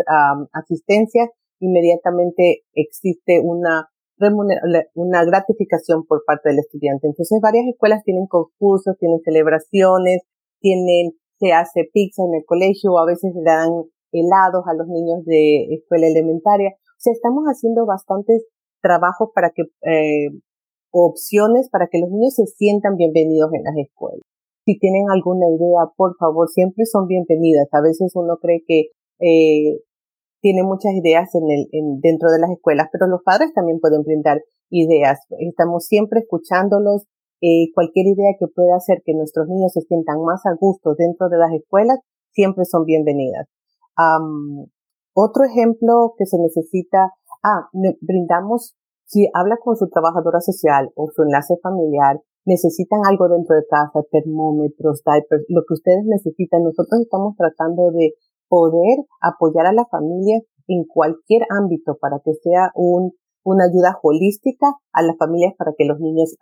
asistencias 0.52 1.30
inmediatamente 1.60 2.64
existe 2.74 3.40
una 3.42 3.88
una 4.94 5.24
gratificación 5.24 6.06
por 6.06 6.22
parte 6.24 6.50
del 6.50 6.60
estudiante. 6.60 7.06
Entonces 7.06 7.38
varias 7.42 7.66
escuelas 7.66 8.04
tienen 8.04 8.26
concursos, 8.26 8.96
tienen 8.98 9.20
celebraciones, 9.24 10.22
tienen, 10.60 11.12
se 11.38 11.52
hace 11.52 11.90
pizza 11.92 12.22
en 12.22 12.34
el 12.34 12.44
colegio 12.44 12.98
a 12.98 13.06
veces 13.06 13.34
le 13.34 13.42
dan 13.42 13.70
helados 14.14 14.64
a 14.66 14.74
los 14.74 14.86
niños 14.86 15.24
de 15.26 15.74
escuela 15.74 16.06
elementaria. 16.06 16.70
O 16.70 17.00
sea, 17.00 17.12
estamos 17.12 17.44
haciendo 17.44 17.84
bastantes 17.84 18.46
trabajos 18.80 19.30
para 19.34 19.50
que, 19.50 19.62
eh, 19.82 20.30
opciones 20.90 21.68
para 21.68 21.88
que 21.90 21.98
los 21.98 22.10
niños 22.10 22.34
se 22.34 22.46
sientan 22.46 22.96
bienvenidos 22.96 23.50
en 23.52 23.64
las 23.64 23.76
escuelas. 23.76 24.22
Si 24.64 24.78
tienen 24.78 25.10
alguna 25.10 25.46
idea, 25.50 25.90
por 25.96 26.16
favor, 26.16 26.48
siempre 26.48 26.86
son 26.86 27.06
bienvenidas. 27.06 27.66
A 27.72 27.82
veces 27.82 28.12
uno 28.14 28.38
cree 28.40 28.62
que 28.66 28.92
eh, 29.20 29.80
tiene 30.40 30.62
muchas 30.62 30.92
ideas 30.92 31.34
en 31.34 31.50
el, 31.50 31.68
en, 31.72 32.00
dentro 32.00 32.30
de 32.30 32.38
las 32.38 32.50
escuelas, 32.50 32.88
pero 32.92 33.06
los 33.08 33.22
padres 33.24 33.52
también 33.54 33.80
pueden 33.80 34.02
brindar 34.02 34.40
ideas. 34.70 35.18
Estamos 35.40 35.86
siempre 35.86 36.20
escuchándolos. 36.20 37.06
Eh, 37.40 37.72
cualquier 37.74 38.06
idea 38.06 38.32
que 38.38 38.46
pueda 38.46 38.76
hacer 38.76 39.02
que 39.04 39.12
nuestros 39.12 39.48
niños 39.48 39.72
se 39.72 39.82
sientan 39.82 40.22
más 40.22 40.46
a 40.46 40.54
gusto 40.58 40.94
dentro 40.96 41.28
de 41.28 41.36
las 41.36 41.52
escuelas, 41.52 41.98
siempre 42.30 42.64
son 42.64 42.84
bienvenidas. 42.84 43.48
Um, 43.98 44.66
otro 45.14 45.44
ejemplo 45.44 46.14
que 46.18 46.26
se 46.26 46.38
necesita, 46.38 47.14
ah, 47.42 47.68
brindamos, 48.00 48.74
si 49.06 49.28
habla 49.32 49.58
con 49.62 49.76
su 49.76 49.88
trabajadora 49.88 50.40
social 50.40 50.90
o 50.96 51.08
su 51.14 51.22
enlace 51.22 51.54
familiar, 51.62 52.20
necesitan 52.44 53.00
algo 53.08 53.28
dentro 53.28 53.54
de 53.56 53.64
casa, 53.68 54.02
termómetros, 54.10 55.02
diapers, 55.04 55.44
lo 55.48 55.62
que 55.66 55.74
ustedes 55.74 56.04
necesitan. 56.04 56.64
Nosotros 56.64 57.00
estamos 57.00 57.36
tratando 57.36 57.90
de 57.92 58.14
poder 58.48 59.06
apoyar 59.20 59.66
a 59.66 59.72
la 59.72 59.86
familia 59.86 60.40
en 60.66 60.84
cualquier 60.84 61.42
ámbito 61.50 61.96
para 62.00 62.20
que 62.24 62.34
sea 62.34 62.72
un, 62.74 63.12
una 63.44 63.64
ayuda 63.64 63.98
holística 64.02 64.74
a 64.92 65.02
las 65.02 65.16
familias 65.16 65.54
para 65.56 65.72
que 65.76 65.84
los 65.84 66.00
niños 66.00 66.36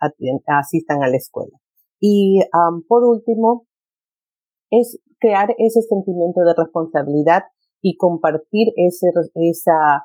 asistan 0.47 1.03
a 1.03 1.09
la 1.09 1.17
escuela. 1.17 1.57
Y 1.99 2.41
por 2.87 3.03
último, 3.03 3.65
es 4.69 4.99
crear 5.23 5.55
ese 5.57 5.81
sentimiento 5.81 6.41
de 6.41 6.53
responsabilidad 6.53 7.43
y 7.81 7.95
compartir 7.95 8.73
ese, 8.75 9.07
esa, 9.35 10.03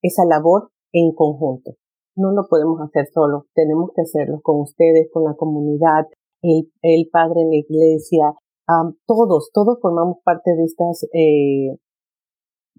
esa 0.00 0.24
labor 0.26 0.70
en 0.92 1.12
conjunto. 1.14 1.72
No 2.14 2.30
lo 2.30 2.46
podemos 2.48 2.80
hacer 2.80 3.06
solo, 3.12 3.46
tenemos 3.54 3.90
que 3.94 4.02
hacerlo 4.02 4.40
con 4.40 4.60
ustedes, 4.60 5.10
con 5.12 5.24
la 5.24 5.34
comunidad, 5.34 6.06
el, 6.42 6.70
el 6.82 7.08
padre 7.10 7.42
en 7.42 7.50
la 7.50 7.56
iglesia, 7.56 8.34
todos, 9.06 9.50
todos 9.52 9.78
formamos 9.80 10.18
parte 10.24 10.54
de 10.56 10.64
esta 10.64 10.84
eh, 11.12 11.76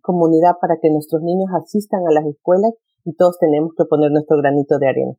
comunidad 0.02 0.56
para 0.62 0.78
que 0.82 0.90
nuestros 0.90 1.22
niños 1.22 1.50
asistan 1.54 2.02
a 2.08 2.14
las 2.14 2.26
escuelas 2.26 2.74
y 3.04 3.14
todos 3.16 3.38
tenemos 3.40 3.74
que 3.78 3.86
poner 3.86 4.12
nuestro 4.12 4.38
granito 4.38 4.80
de 4.80 4.88
arena. 4.88 5.14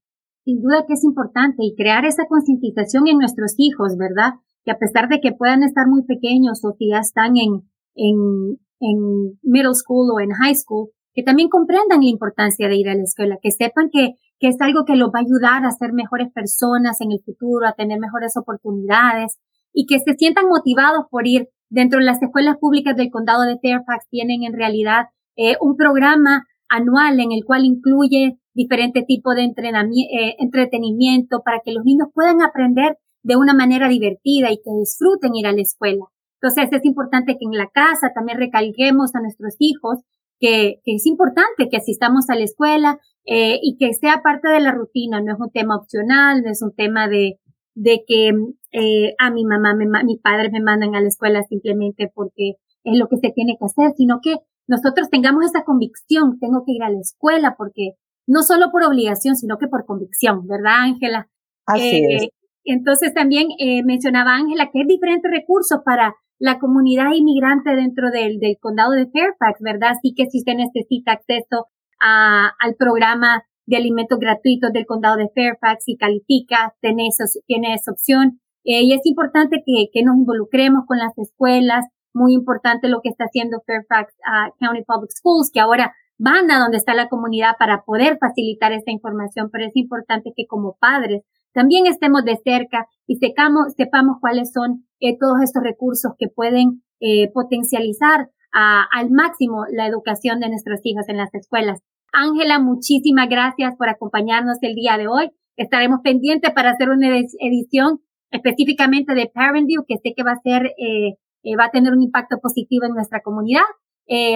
Sin 0.45 0.63
duda 0.63 0.85
que 0.87 0.95
es 0.95 1.05
importante 1.05 1.59
y 1.59 1.75
crear 1.75 2.05
esa 2.05 2.27
concientización 2.29 3.09
en 3.09 3.19
nuestros 3.19 3.55
hijos, 3.59 3.97
¿verdad? 3.97 4.39
Que 4.67 4.73
a 4.73 4.79
pesar 4.79 5.09
de 5.09 5.21
que 5.21 5.33
puedan 5.33 5.63
estar 5.63 5.87
muy 5.87 6.03
pequeños 6.03 6.63
o 6.65 6.77
que 6.79 6.89
ya 6.91 6.99
están 6.99 7.39
en, 7.39 7.63
en, 7.95 8.59
en 8.81 9.39
middle 9.43 9.75
school 9.75 10.11
o 10.13 10.21
en 10.21 10.33
high 10.33 10.55
school, 10.55 10.91
que 11.15 11.23
también 11.23 11.49
comprendan 11.49 12.01
la 12.01 12.11
importancia 12.11 12.69
de 12.69 12.77
ir 12.77 12.91
a 12.91 12.95
la 12.95 13.03
escuela, 13.03 13.39
que 13.41 13.51
sepan 13.51 13.89
que, 13.91 14.17
que 14.39 14.49
es 14.49 14.61
algo 14.61 14.85
que 14.85 14.97
los 14.97 15.09
va 15.09 15.21
a 15.21 15.23
ayudar 15.23 15.65
a 15.65 15.71
ser 15.71 15.95
mejores 15.95 16.31
personas 16.31 17.01
en 17.01 17.11
el 17.13 17.21
futuro, 17.25 17.67
a 17.67 17.73
tener 17.73 17.99
mejores 17.99 18.37
oportunidades, 18.37 19.39
y 19.73 19.87
que 19.87 19.99
se 19.99 20.15
sientan 20.15 20.49
motivados 20.49 21.07
por 21.11 21.27
ir. 21.27 21.49
Dentro 21.69 21.99
de 21.99 22.05
las 22.05 22.23
escuelas 22.23 22.59
públicas 22.61 22.97
del 22.97 23.11
condado 23.11 23.43
de 23.43 23.59
Fairfax 23.61 24.09
tienen 24.09 24.45
en 24.45 24.53
realidad 24.53 25.07
eh, 25.37 25.57
un 25.61 25.77
programa 25.77 26.45
anual 26.69 27.19
en 27.19 27.33
el 27.33 27.45
cual 27.45 27.65
incluye 27.65 28.39
diferentes 28.55 29.05
tipos 29.05 29.35
de 29.35 29.43
entrenamiento, 29.43 30.13
eh, 30.13 30.37
entretenimiento 30.39 31.43
para 31.45 31.61
que 31.65 31.73
los 31.73 31.85
niños 31.85 32.09
puedan 32.15 32.41
aprender 32.43 32.99
de 33.27 33.37
una 33.37 33.55
manera 33.55 33.89
divertida 33.89 34.53
y 34.53 34.59
que 34.59 34.71
disfruten 34.79 35.35
ir 35.35 35.49
a 35.49 35.53
la 35.53 35.61
escuela. 35.61 36.05
Entonces 36.41 36.69
es 36.71 36.85
importante 36.85 37.33
que 37.33 37.45
en 37.45 37.59
la 37.59 37.69
casa 37.69 38.13
también 38.15 38.39
recalquemos 38.39 39.17
a 39.17 39.21
nuestros 39.21 39.57
hijos 39.59 39.99
que, 40.39 40.81
es 40.85 41.07
importante 41.07 41.69
que 41.69 41.77
asistamos 41.77 42.31
a 42.31 42.37
la 42.37 42.45
escuela 42.45 43.01
eh, 43.25 43.59
y 43.61 43.79
que 43.79 43.95
sea 43.95 44.23
parte 44.23 44.49
de 44.49 44.61
la 44.61 44.71
rutina, 44.71 45.21
no 45.21 45.33
es 45.33 45.41
un 45.41 45.51
tema 45.51 45.77
opcional, 45.77 46.43
no 46.43 46.51
es 46.53 46.63
un 46.63 46.73
tema 46.73 47.09
de, 47.09 47.41
de 47.75 48.05
que 48.07 48.33
eh, 48.71 49.15
a 49.19 49.31
mi 49.33 49.45
mamá, 49.45 49.75
me, 49.75 49.87
mi 50.05 50.19
padre 50.19 50.51
me 50.53 50.61
mandan 50.61 50.95
a 50.95 51.01
la 51.01 51.09
escuela 51.09 51.43
simplemente 51.43 52.13
porque 52.15 52.53
es 52.85 52.97
lo 52.97 53.09
que 53.09 53.17
se 53.17 53.33
tiene 53.33 53.57
que 53.59 53.65
hacer, 53.65 53.93
sino 53.97 54.21
que 54.23 54.37
nosotros 54.69 55.11
tengamos 55.11 55.47
esa 55.47 55.65
convicción, 55.65 56.39
tengo 56.39 56.63
que 56.65 56.73
ir 56.73 56.83
a 56.85 56.91
la 56.91 57.01
escuela 57.01 57.57
porque 57.59 57.95
no 58.29 58.43
solo 58.43 58.71
por 58.71 58.85
obligación, 58.85 59.35
sino 59.35 59.59
que 59.59 59.67
por 59.67 59.85
convicción, 59.85 60.47
¿verdad, 60.47 60.83
Ángela? 60.83 61.29
Así 61.67 62.05
es. 62.09 62.29
Entonces 62.67 63.15
también 63.15 63.49
eh, 63.59 63.83
mencionaba 63.85 64.35
Ángela 64.35 64.71
que 64.73 64.81
hay 64.81 64.87
diferentes 64.87 65.31
recursos 65.31 65.81
para 65.85 66.15
la 66.39 66.59
comunidad 66.59 67.13
inmigrante 67.15 67.75
dentro 67.75 68.11
del, 68.11 68.39
condado 68.61 68.93
de 68.93 69.07
Fairfax, 69.07 69.61
¿verdad? 69.61 69.93
Así 69.93 70.15
que 70.15 70.27
si 70.27 70.39
usted 70.39 70.55
necesita 70.55 71.13
acceso 71.13 71.67
a, 72.01 72.51
al 72.59 72.75
programa 72.75 73.45
de 73.67 73.77
alimentos 73.77 74.19
gratuitos 74.19 74.73
del 74.73 74.87
condado 74.87 75.17
de 75.17 75.31
Fairfax 75.35 75.85
y 75.87 75.97
califica, 75.97 76.75
tiene, 76.81 77.09
tiene 77.47 77.75
esa 77.75 77.93
opción. 77.93 78.41
Eh, 78.65 78.83
y 78.83 78.93
es 78.93 79.05
importante 79.05 79.63
que, 79.65 80.03
nos 80.03 80.17
involucremos 80.17 80.85
con 80.87 80.99
las 80.99 81.17
escuelas, 81.19 81.87
muy 82.13 82.33
importante 82.33 82.89
lo 82.89 83.01
que 83.01 83.11
está 83.11 83.25
haciendo 83.25 83.63
Fairfax 83.67 84.15
uh, 84.15 84.57
County 84.59 84.83
Public 84.85 85.11
Schools, 85.11 85.51
que 85.53 85.61
ahora 85.61 85.95
van 86.19 86.51
a 86.51 86.59
donde 86.59 86.79
está 86.79 86.95
la 86.95 87.09
comunidad 87.09 87.53
para 87.59 87.83
poder 87.85 88.19
facilitar 88.19 88.73
esta 88.73 88.91
información, 88.91 89.51
pero 89.53 89.67
es 89.67 89.77
importante 89.77 90.33
que 90.35 90.47
como 90.47 90.77
padres 90.81 91.23
también 91.57 91.87
estemos 91.87 92.23
de 92.23 92.37
cerca 92.45 92.87
y 93.07 93.17
sepamos, 93.17 93.73
cuáles 94.21 94.53
son 94.53 94.85
eh, 95.01 95.17
todos 95.19 95.41
estos 95.43 95.63
recursos 95.63 96.13
que 96.19 96.29
pueden 96.29 96.83
eh, 97.01 97.33
potencializar 97.33 98.29
al 98.53 99.11
máximo 99.11 99.65
la 99.71 99.87
educación 99.87 100.41
de 100.41 100.49
nuestros 100.49 100.81
hijos 100.85 101.09
en 101.09 101.19
las 101.19 101.35
escuelas. 101.35 101.81
Ángela, 102.13 102.59
muchísimas 102.59 103.29
gracias 103.29 103.75
por 103.77 103.91
acompañarnos 103.91 104.57
el 104.63 104.75
día 104.75 104.97
de 104.97 105.09
hoy. 105.09 105.31
Estaremos 105.57 106.01
pendientes 106.03 106.53
para 106.53 106.71
hacer 106.71 106.89
una 106.89 107.09
edición 107.19 108.01
específicamente 108.31 109.15
de 109.15 109.27
Parent 109.27 109.67
View, 109.67 109.85
que 109.87 109.97
sé 109.97 110.15
que 110.17 110.23
va 110.23 110.33
a 110.33 110.41
ser, 110.41 110.73
eh, 110.79 111.17
va 111.59 111.67
a 111.67 111.71
tener 111.71 111.93
un 111.93 112.03
impacto 112.03 112.39
positivo 112.41 112.87
en 112.87 112.95
nuestra 112.95 113.21
comunidad. 113.21 113.67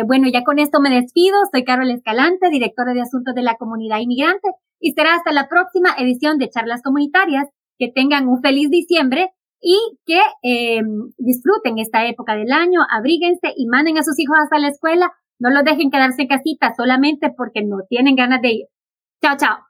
bueno, 0.07 0.29
ya 0.29 0.43
con 0.43 0.59
esto 0.59 0.81
me 0.81 0.91
despido. 0.91 1.37
Soy 1.51 1.65
Carol 1.65 1.91
Escalante, 1.91 2.51
directora 2.51 2.93
de 2.93 3.03
Asuntos 3.03 3.35
de 3.35 3.43
la 3.43 3.57
Comunidad 3.57 4.01
Inmigrante, 4.01 4.49
y 4.81 4.93
será 4.93 5.15
hasta 5.15 5.33
la 5.33 5.49
próxima 5.49 5.91
edición 5.99 6.39
de 6.39 6.51
Charlas 6.51 6.83
Comunitarias. 6.83 7.47
Que 7.79 7.91
tengan 7.95 8.29
un 8.29 8.43
feliz 8.43 8.69
diciembre 8.69 9.31
y 9.61 9.79
que 10.05 10.21
eh, 10.43 10.83
disfruten 11.17 11.79
esta 11.79 12.07
época 12.07 12.35
del 12.35 12.53
año, 12.53 12.81
abríguense 12.91 13.53
y 13.57 13.67
manden 13.69 13.97
a 13.97 14.03
sus 14.03 14.19
hijos 14.19 14.37
hasta 14.43 14.59
la 14.59 14.69
escuela. 14.69 15.13
No 15.39 15.49
los 15.49 15.65
dejen 15.65 15.91
quedarse 15.91 16.23
en 16.23 16.29
casita 16.29 16.75
solamente 16.77 17.33
porque 17.35 17.63
no 17.63 17.79
tienen 17.89 18.17
ganas 18.17 18.43
de 18.43 18.49
ir. 18.51 18.67
Chao, 19.23 19.37
chao. 19.39 19.70